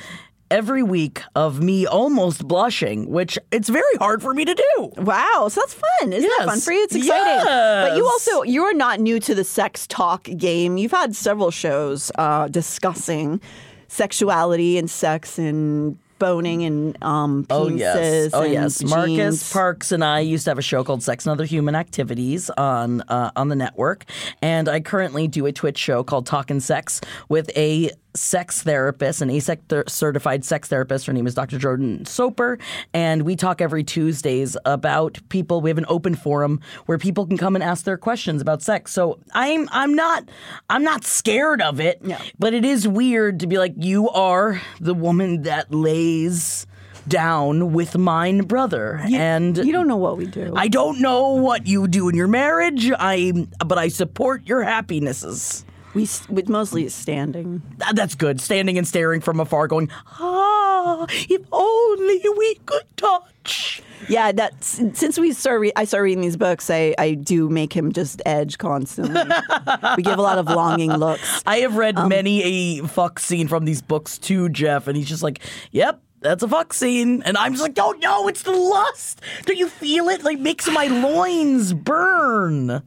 every 0.51 0.81
week 0.81 1.21
of 1.35 1.61
me 1.61 1.85
almost 1.85 2.47
blushing, 2.47 3.09
which 3.09 3.37
it's 3.51 3.69
very 3.69 3.95
hard 3.97 4.21
for 4.21 4.33
me 4.33 4.45
to 4.45 4.53
do. 4.53 4.91
Wow, 4.97 5.47
so 5.49 5.61
that's 5.61 5.75
fun. 5.75 6.13
Isn't 6.13 6.31
that 6.39 6.47
fun 6.47 6.59
for 6.59 6.71
you? 6.71 6.83
It's 6.83 6.95
exciting. 6.95 7.45
But 7.45 7.95
you 7.97 8.05
also 8.05 8.43
you're 8.43 8.73
not 8.73 8.99
new 8.99 9.19
to 9.19 9.35
the 9.35 9.43
sex 9.43 9.85
talk 9.87 10.23
game. 10.23 10.77
You've 10.77 10.91
had 10.91 11.15
several 11.15 11.51
shows 11.51 12.11
uh, 12.15 12.47
discussing 12.47 13.41
sexuality 13.87 14.77
and 14.77 14.89
sex 14.89 15.37
and 15.37 15.97
boning 16.19 16.63
and 16.63 17.01
um, 17.03 17.45
penises. 17.45 17.51
Oh 17.51 17.67
yes, 17.67 18.29
oh 18.33 18.43
and 18.43 18.53
yes. 18.53 18.83
Marcus 18.83 19.07
jeans. 19.07 19.53
Parks 19.53 19.91
and 19.91 20.03
I 20.03 20.19
used 20.19 20.43
to 20.43 20.51
have 20.51 20.59
a 20.59 20.63
show 20.63 20.83
called 20.83 21.01
Sex 21.01 21.25
and 21.25 21.31
Other 21.31 21.45
Human 21.45 21.75
Activities 21.75 22.49
on 22.51 23.01
uh, 23.01 23.31
on 23.35 23.49
the 23.49 23.55
network, 23.55 24.05
and 24.41 24.69
I 24.69 24.81
currently 24.81 25.27
do 25.27 25.45
a 25.45 25.51
Twitch 25.51 25.77
show 25.77 26.03
called 26.03 26.25
Talkin' 26.25 26.59
Sex 26.59 27.01
with 27.29 27.49
a 27.57 27.91
sex 28.15 28.63
therapist, 28.63 29.21
an 29.21 29.29
AASECT 29.29 29.59
ther- 29.69 29.83
certified 29.87 30.43
sex 30.43 30.67
therapist. 30.67 31.05
Her 31.05 31.13
name 31.13 31.27
is 31.27 31.35
Dr. 31.35 31.57
Jordan 31.57 32.05
Soper, 32.05 32.57
and 32.93 33.23
we 33.23 33.35
talk 33.35 33.61
every 33.61 33.83
Tuesdays 33.83 34.57
about 34.65 35.19
people. 35.29 35.61
We 35.61 35.69
have 35.69 35.77
an 35.77 35.85
open 35.87 36.15
forum 36.15 36.59
where 36.85 36.97
people 36.97 37.25
can 37.25 37.37
come 37.37 37.55
and 37.55 37.63
ask 37.63 37.85
their 37.85 37.97
questions 37.97 38.41
about 38.41 38.61
sex. 38.61 38.91
So 38.91 39.19
I'm 39.33 39.69
I'm 39.71 39.95
not 39.95 40.27
I'm 40.69 40.83
not 40.83 41.03
scared 41.03 41.61
of 41.61 41.79
it, 41.79 42.01
but 42.37 42.53
it 42.53 42.65
is 42.65 42.87
weird 42.87 43.39
to 43.41 43.47
be 43.47 43.57
like 43.57 43.73
you 43.77 44.09
are 44.09 44.61
the 44.79 44.93
woman 44.93 45.43
that 45.43 45.73
lays 45.73 46.65
down 47.07 47.73
with 47.73 47.97
mine 47.97 48.43
brother 48.43 49.01
and 49.11 49.57
You 49.57 49.71
don't 49.71 49.87
know 49.87 49.97
what 49.97 50.17
we 50.17 50.25
do. 50.27 50.53
I 50.55 50.67
don't 50.67 51.01
know 51.01 51.29
what 51.29 51.65
you 51.65 51.87
do 51.87 52.07
in 52.09 52.15
your 52.15 52.27
marriage 52.27 52.91
I 52.91 53.47
but 53.65 53.77
I 53.77 53.87
support 53.87 54.47
your 54.47 54.61
happinesses 54.63 55.65
we 55.93 56.07
with 56.29 56.49
mostly 56.49 56.87
standing. 56.89 57.61
That's 57.93 58.15
good 58.15 58.39
standing 58.41 58.77
and 58.77 58.87
staring 58.87 59.21
from 59.21 59.39
afar 59.39 59.67
going 59.67 59.89
ah 60.19 61.05
if 61.09 61.41
only 61.51 62.21
we 62.37 62.55
could 62.65 62.85
touch 62.97 63.81
Yeah, 64.07 64.31
that's 64.31 64.81
since 64.97 65.19
we 65.19 65.33
start. 65.33 65.61
Re- 65.61 65.73
I 65.75 65.85
start 65.85 66.03
reading 66.03 66.21
these 66.21 66.37
books. 66.37 66.69
I, 66.69 66.95
I 66.97 67.13
do 67.13 67.49
make 67.49 67.73
him 67.73 67.91
just 67.91 68.21
edge 68.25 68.57
constantly. 68.57 69.21
we 69.97 70.03
give 70.03 70.17
a 70.17 70.21
lot 70.21 70.37
of 70.37 70.47
longing 70.47 70.93
looks. 70.93 71.43
I 71.45 71.57
have 71.57 71.75
read 71.75 71.97
Um, 71.97 72.09
many 72.09 72.79
a 72.79 72.87
fuck 72.87 73.19
scene 73.19 73.47
from 73.47 73.65
these 73.65 73.81
books 73.81 74.17
too 74.17 74.49
Jeff 74.49 74.87
and 74.87 74.95
he's 74.95 75.09
just 75.09 75.23
like 75.23 75.39
yep 75.71 76.01
that's 76.21 76.43
a 76.43 76.47
fuck 76.47 76.73
scene. 76.73 77.21
And 77.23 77.37
I'm 77.37 77.53
just 77.53 77.61
like, 77.63 77.73
don't 77.75 78.01
know, 78.01 78.27
it's 78.27 78.43
the 78.43 78.51
lust. 78.51 79.21
Don't 79.45 79.57
you 79.57 79.69
feel 79.69 80.09
it? 80.09 80.23
Like 80.23 80.37
makes 80.39 80.67
my 80.67 80.87
loins 80.87 81.71
burn. 81.73 82.83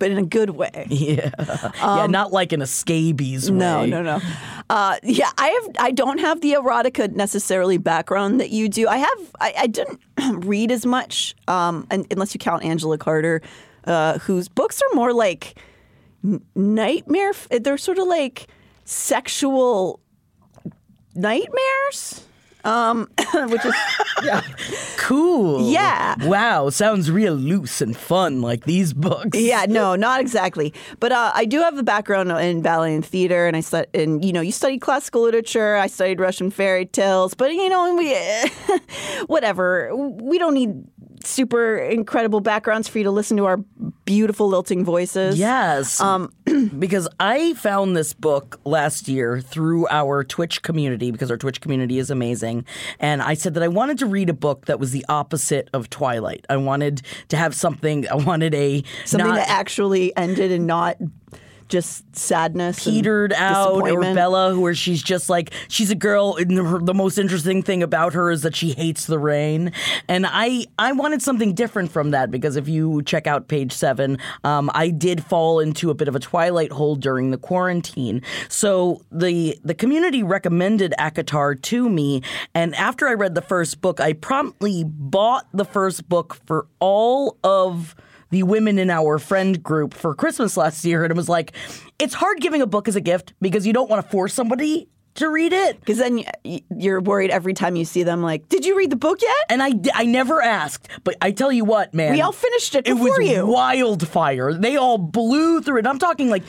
But 0.00 0.10
in 0.10 0.18
a 0.18 0.24
good 0.24 0.50
way. 0.50 0.86
Yeah. 0.90 1.30
yeah, 1.76 2.06
not 2.08 2.32
like 2.32 2.52
in 2.52 2.60
a 2.62 2.66
scabies 2.66 3.48
way. 3.50 3.54
Um, 3.54 3.58
No, 3.58 3.86
no, 3.86 4.02
no. 4.02 4.20
Uh, 4.68 4.96
yeah, 5.02 5.30
I 5.38 5.48
have. 5.48 5.76
I 5.78 5.90
don't 5.92 6.18
have 6.18 6.40
the 6.40 6.54
erotica 6.54 7.12
necessarily 7.12 7.78
background 7.78 8.40
that 8.40 8.50
you 8.50 8.68
do. 8.68 8.88
I 8.88 8.96
have. 8.98 9.18
I, 9.40 9.54
I 9.58 9.66
didn't 9.68 10.00
read 10.44 10.72
as 10.72 10.84
much, 10.84 11.34
um, 11.46 11.86
un 11.90 12.04
unless 12.10 12.34
you 12.34 12.38
count 12.38 12.64
Angela 12.64 12.98
Carter, 12.98 13.40
uh, 13.84 14.18
whose 14.18 14.48
books 14.48 14.80
are 14.82 14.94
more 14.94 15.12
like 15.12 15.58
nightmare. 16.54 17.32
They're 17.50 17.78
sort 17.78 17.98
of 17.98 18.06
like 18.08 18.48
sexual 18.84 20.00
nightmares. 21.14 22.24
Um, 22.64 23.08
which 23.34 23.64
is 23.64 23.74
Cool. 24.96 25.70
Yeah. 25.70 26.14
Wow, 26.26 26.70
sounds 26.70 27.10
real 27.10 27.34
loose 27.34 27.80
and 27.80 27.96
fun 27.96 28.42
like 28.42 28.64
these 28.64 28.92
books. 28.92 29.38
Yeah, 29.38 29.66
no, 29.68 29.96
not 29.96 30.20
exactly. 30.20 30.72
But 31.00 31.12
uh, 31.12 31.32
I 31.34 31.46
do 31.46 31.60
have 31.60 31.78
a 31.78 31.82
background 31.82 32.30
in 32.30 32.62
ballet 32.62 32.94
and 32.94 33.04
theater, 33.04 33.46
and 33.46 33.56
I 33.56 33.60
stud- 33.60 33.88
and 33.94 34.24
you 34.24 34.32
know, 34.32 34.40
you 34.40 34.52
studied 34.52 34.80
classical 34.80 35.22
literature. 35.22 35.76
I 35.76 35.86
studied 35.86 36.20
Russian 36.20 36.50
fairy 36.50 36.86
tales, 36.86 37.34
but 37.34 37.52
you 37.52 37.68
know, 37.68 37.94
we 37.94 38.14
whatever. 39.26 39.90
We 39.94 40.38
don't 40.38 40.54
need 40.54 40.84
super 41.22 41.76
incredible 41.76 42.40
backgrounds 42.40 42.88
for 42.88 42.98
you 42.98 43.04
to 43.04 43.10
listen 43.10 43.36
to 43.36 43.46
our 43.46 43.58
beautiful 44.04 44.48
lilting 44.48 44.84
voices. 44.84 45.38
Yes. 45.38 46.00
Um, 46.00 46.32
because 46.78 47.08
I 47.18 47.54
found 47.54 47.96
this 47.96 48.12
book 48.12 48.60
last 48.64 49.08
year 49.08 49.40
through 49.40 49.86
our 49.88 50.24
Twitch 50.24 50.62
community 50.62 51.10
because 51.10 51.30
our 51.30 51.36
Twitch 51.36 51.60
community 51.60 51.98
is 51.98 52.10
amazing. 52.10 52.64
And 52.98 53.22
I 53.22 53.34
said 53.34 53.54
that 53.54 53.62
I 53.62 53.68
wanted 53.68 53.98
to 53.98 54.06
read 54.06 54.30
a 54.30 54.34
book 54.34 54.66
that 54.66 54.80
was 54.80 54.92
the 54.92 55.04
opposite 55.08 55.68
of 55.72 55.90
Twilight. 55.90 56.46
I 56.48 56.56
wanted 56.56 57.02
to 57.28 57.36
have 57.36 57.54
something, 57.54 58.08
I 58.08 58.14
wanted 58.16 58.54
a 58.54 58.82
something 59.04 59.28
not 59.28 59.36
that 59.36 59.48
actually 59.48 60.16
ended 60.16 60.52
and 60.52 60.66
not 60.66 60.96
just 61.70 62.04
sadness, 62.14 62.86
and 62.86 62.94
petered 62.94 63.32
out 63.32 63.80
or. 63.80 64.00
Bella, 64.14 64.58
where 64.58 64.74
she's 64.74 65.02
just 65.02 65.30
like 65.30 65.52
she's 65.68 65.90
a 65.90 65.94
girl. 65.94 66.36
And 66.36 66.58
her, 66.58 66.78
the 66.78 66.94
most 66.94 67.18
interesting 67.18 67.62
thing 67.62 67.82
about 67.82 68.12
her 68.14 68.30
is 68.30 68.42
that 68.42 68.54
she 68.54 68.72
hates 68.72 69.06
the 69.06 69.18
rain. 69.18 69.72
And 70.08 70.26
I 70.28 70.66
I 70.78 70.92
wanted 70.92 71.22
something 71.22 71.54
different 71.54 71.90
from 71.90 72.10
that 72.10 72.30
because 72.30 72.56
if 72.56 72.68
you 72.68 73.02
check 73.02 73.26
out 73.26 73.48
page 73.48 73.72
seven, 73.72 74.18
um, 74.44 74.70
I 74.74 74.90
did 74.90 75.24
fall 75.24 75.60
into 75.60 75.90
a 75.90 75.94
bit 75.94 76.08
of 76.08 76.16
a 76.16 76.20
twilight 76.20 76.72
hole 76.72 76.96
during 76.96 77.30
the 77.30 77.38
quarantine. 77.38 78.22
So 78.48 79.02
the 79.10 79.58
the 79.64 79.74
community 79.74 80.22
recommended 80.22 80.92
ACOTAR 80.98 81.62
to 81.62 81.88
me, 81.88 82.22
and 82.54 82.74
after 82.74 83.08
I 83.08 83.14
read 83.14 83.34
the 83.34 83.42
first 83.42 83.80
book, 83.80 84.00
I 84.00 84.12
promptly 84.12 84.84
bought 84.84 85.46
the 85.52 85.64
first 85.64 86.08
book 86.08 86.38
for 86.46 86.66
all 86.80 87.38
of 87.44 87.94
the 88.30 88.42
women 88.44 88.78
in 88.78 88.90
our 88.90 89.18
friend 89.18 89.62
group 89.62 89.94
for 89.94 90.14
Christmas 90.14 90.56
last 90.56 90.84
year, 90.84 91.04
and 91.04 91.10
it 91.10 91.16
was 91.16 91.28
like, 91.28 91.52
it's 91.98 92.14
hard 92.14 92.40
giving 92.40 92.62
a 92.62 92.66
book 92.66 92.88
as 92.88 92.96
a 92.96 93.00
gift 93.00 93.34
because 93.40 93.66
you 93.66 93.72
don't 93.72 93.90
want 93.90 94.04
to 94.04 94.10
force 94.10 94.32
somebody 94.34 94.88
to 95.14 95.28
read 95.28 95.52
it. 95.52 95.80
Because 95.80 95.98
then 95.98 96.22
you're 96.76 97.00
worried 97.00 97.30
every 97.30 97.52
time 97.52 97.74
you 97.76 97.84
see 97.84 98.04
them. 98.04 98.22
Like, 98.22 98.48
did 98.48 98.64
you 98.64 98.76
read 98.76 98.90
the 98.90 98.96
book 98.96 99.20
yet? 99.20 99.36
And 99.48 99.62
I, 99.62 99.72
I 99.94 100.04
never 100.06 100.40
asked, 100.40 100.88
but 101.02 101.16
I 101.20 101.32
tell 101.32 101.50
you 101.50 101.64
what, 101.64 101.92
man. 101.92 102.12
We 102.12 102.20
all 102.20 102.32
finished 102.32 102.74
it 102.76 102.86
It 102.86 102.94
was 102.94 103.18
you. 103.18 103.44
wildfire. 103.46 104.54
They 104.54 104.76
all 104.76 104.98
blew 104.98 105.60
through 105.62 105.80
it. 105.80 105.86
I'm 105.86 105.98
talking 105.98 106.30
like 106.30 106.44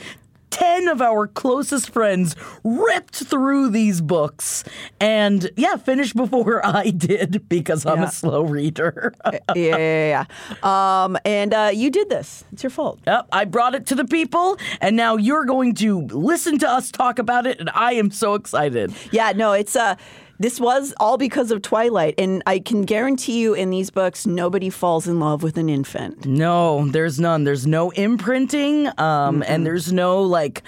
10 0.52 0.86
of 0.88 1.00
our 1.00 1.26
closest 1.26 1.90
friends 1.90 2.36
ripped 2.62 3.14
through 3.16 3.70
these 3.70 4.00
books 4.00 4.62
and, 5.00 5.50
yeah, 5.56 5.76
finished 5.76 6.14
before 6.14 6.64
I 6.66 6.90
did 6.90 7.48
because 7.48 7.86
I'm 7.86 7.98
Yeah. 8.00 8.08
a 8.08 8.10
slow 8.10 8.42
reader. 8.42 9.14
yeah, 9.32 9.38
yeah, 9.56 10.26
yeah. 10.62 11.04
Um, 11.04 11.16
and 11.24 11.54
uh, 11.54 11.70
you 11.72 11.90
did 11.90 12.10
this. 12.10 12.44
It's 12.52 12.62
your 12.62 12.70
fault. 12.70 13.00
Yep, 13.06 13.28
I 13.32 13.44
brought 13.46 13.74
it 13.74 13.86
to 13.86 13.94
the 13.94 14.04
people, 14.04 14.58
and 14.80 14.94
now 14.96 15.16
you're 15.16 15.46
going 15.46 15.74
to 15.76 16.02
listen 16.08 16.58
to 16.58 16.68
us 16.68 16.90
talk 16.92 17.18
about 17.18 17.46
it, 17.46 17.58
and 17.58 17.70
I 17.70 17.94
am 17.94 18.10
so 18.10 18.34
excited. 18.34 18.92
Yeah, 19.10 19.32
no, 19.32 19.52
it's 19.52 19.74
uh 19.74 19.96
this 20.42 20.60
was 20.60 20.92
all 20.98 21.16
because 21.16 21.50
of 21.50 21.62
Twilight, 21.62 22.14
and 22.18 22.42
I 22.46 22.58
can 22.58 22.82
guarantee 22.82 23.40
you 23.40 23.54
in 23.54 23.70
these 23.70 23.90
books 23.90 24.26
nobody 24.26 24.70
falls 24.70 25.06
in 25.06 25.20
love 25.20 25.42
with 25.42 25.56
an 25.56 25.68
infant. 25.68 26.26
No, 26.26 26.86
there's 26.88 27.20
none. 27.20 27.44
There's 27.44 27.66
no 27.66 27.90
imprinting, 27.90 28.88
um, 28.98 29.44
and 29.46 29.64
there's 29.64 29.92
no 29.92 30.22
like. 30.22 30.62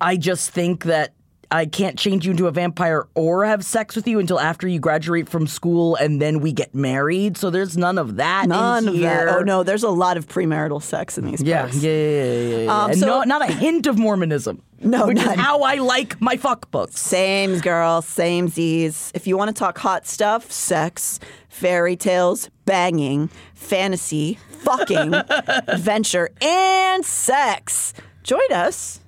I 0.00 0.16
just 0.16 0.50
think 0.50 0.84
that. 0.84 1.14
I 1.52 1.66
can't 1.66 1.98
change 1.98 2.24
you 2.26 2.30
into 2.30 2.46
a 2.46 2.52
vampire 2.52 3.08
or 3.16 3.44
have 3.44 3.64
sex 3.64 3.96
with 3.96 4.06
you 4.06 4.20
until 4.20 4.38
after 4.38 4.68
you 4.68 4.78
graduate 4.78 5.28
from 5.28 5.48
school 5.48 5.96
and 5.96 6.22
then 6.22 6.38
we 6.40 6.52
get 6.52 6.74
married. 6.76 7.36
So 7.36 7.50
there's 7.50 7.76
none 7.76 7.98
of 7.98 8.16
that. 8.16 8.44
in 8.44 8.50
None 8.50 8.86
of 8.86 8.94
that. 8.94 8.98
here. 9.00 9.34
Oh 9.36 9.42
no, 9.42 9.62
there's 9.64 9.82
a 9.82 9.88
lot 9.90 10.16
of 10.16 10.28
premarital 10.28 10.80
sex 10.82 11.18
in 11.18 11.26
these 11.26 11.42
Yeah, 11.42 11.64
books. 11.64 11.82
yeah, 11.82 11.90
yeah, 11.90 12.24
yeah, 12.24 12.32
yeah, 12.32 12.56
yeah. 12.64 12.84
Um, 12.84 12.90
and 12.92 13.00
so- 13.00 13.06
no, 13.06 13.22
not 13.24 13.42
a 13.48 13.52
hint 13.52 13.86
of 13.86 13.98
Mormonism. 13.98 14.62
No, 14.82 15.08
which 15.08 15.18
none. 15.18 15.34
is 15.34 15.38
how 15.38 15.60
I 15.60 15.74
like 15.74 16.18
my 16.22 16.38
fuck 16.38 16.70
books. 16.70 16.98
Same 16.98 17.58
girl, 17.58 18.00
same 18.00 18.48
Z's. 18.48 19.12
If 19.14 19.26
you 19.26 19.36
want 19.36 19.48
to 19.48 19.52
talk 19.54 19.76
hot 19.76 20.06
stuff, 20.06 20.50
sex, 20.50 21.20
fairy 21.50 21.96
tales, 21.96 22.48
banging, 22.64 23.28
fantasy, 23.52 24.38
fucking, 24.62 25.12
adventure, 25.68 26.30
and 26.40 27.04
sex, 27.04 27.92
join 28.22 28.40
us, 28.52 29.00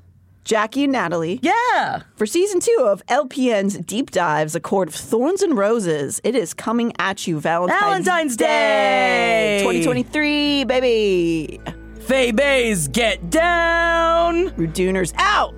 Jackie 0.45 0.85
and 0.85 0.93
Natalie. 0.93 1.39
Yeah. 1.43 2.03
For 2.17 2.27
season 2.27 2.61
two 2.61 2.87
of 2.89 3.05
LPN's 3.07 3.79
Deep 3.79 4.11
Dives, 4.11 4.55
A 4.55 4.61
Court 4.61 4.89
of 4.89 4.95
Thorns 4.95 5.43
and 5.43 5.57
Roses, 5.57 6.21
it 6.25 6.35
is 6.35 6.53
coming 6.53 6.93
at 6.99 7.27
you 7.27 7.41
Valentine's, 7.41 8.05
Valentine's 8.07 8.37
Day. 8.37 9.59
2023, 9.63 10.65
baby. 10.65 11.61
Fae 12.01 12.33
Baes, 12.33 12.89
get 12.89 13.31
down! 13.31 14.51
Ruduners 14.51 15.13
out! 15.17 15.55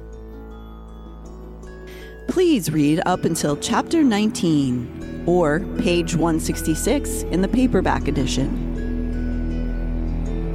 Please 2.29 2.70
read 2.70 3.01
up 3.07 3.25
until 3.25 3.57
chapter 3.57 4.03
19 4.03 5.25
or 5.27 5.61
page 5.79 6.14
166 6.14 7.23
in 7.25 7.40
the 7.40 7.49
paperback 7.49 8.09
edition. 8.09 8.63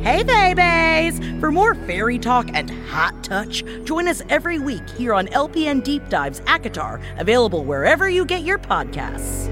Hey, 0.01 0.23
babies! 0.23 1.19
For 1.41 1.51
more 1.51 1.75
fairy 1.75 2.17
talk 2.17 2.49
and 2.53 2.71
hot 2.87 3.21
touch, 3.21 3.65
join 3.83 4.07
us 4.07 4.21
every 4.29 4.57
week 4.57 4.89
here 4.91 5.13
on 5.13 5.27
LPN 5.27 5.83
Deep 5.83 6.07
Dives 6.07 6.39
ACOTAR, 6.41 7.01
available 7.17 7.65
wherever 7.65 8.09
you 8.09 8.23
get 8.23 8.43
your 8.43 8.57
podcasts. 8.57 9.47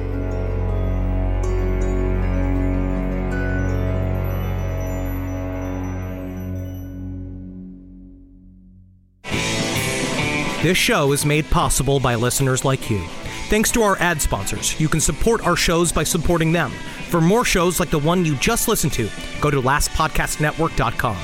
This 10.63 10.77
show 10.77 11.12
is 11.12 11.25
made 11.25 11.45
possible 11.49 11.99
by 11.99 12.15
listeners 12.15 12.63
like 12.63 12.89
you. 12.89 13.03
Thanks 13.49 13.71
to 13.71 13.81
our 13.83 13.97
ad 13.99 14.21
sponsors, 14.21 14.77
you 14.77 14.89
can 14.89 14.99
support 14.99 15.45
our 15.47 15.55
shows 15.55 15.93
by 15.93 16.03
supporting 16.03 16.51
them. 16.51 16.69
For 17.10 17.21
more 17.21 17.45
shows 17.45 17.79
like 17.79 17.89
the 17.89 17.97
one 17.97 18.25
you 18.25 18.36
just 18.36 18.67
listened 18.67 18.91
to, 18.93 19.10
go 19.39 19.49
to 19.49 19.62
lastpodcastnetwork.com. 19.62 21.15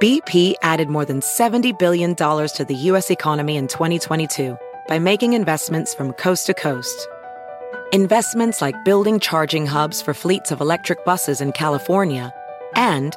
BP 0.00 0.54
added 0.62 0.88
more 0.88 1.04
than 1.04 1.20
$70 1.20 1.78
billion 1.78 2.14
to 2.14 2.64
the 2.66 2.74
U.S. 2.74 3.10
economy 3.10 3.56
in 3.56 3.68
2022 3.68 4.56
by 4.88 4.98
making 4.98 5.34
investments 5.34 5.94
from 5.94 6.14
coast 6.14 6.46
to 6.46 6.54
coast. 6.54 7.06
Investments 7.92 8.62
like 8.62 8.82
building 8.86 9.20
charging 9.20 9.66
hubs 9.66 10.00
for 10.00 10.14
fleets 10.14 10.50
of 10.50 10.62
electric 10.62 11.04
buses 11.04 11.42
in 11.42 11.52
California 11.52 12.32
and 12.74 13.16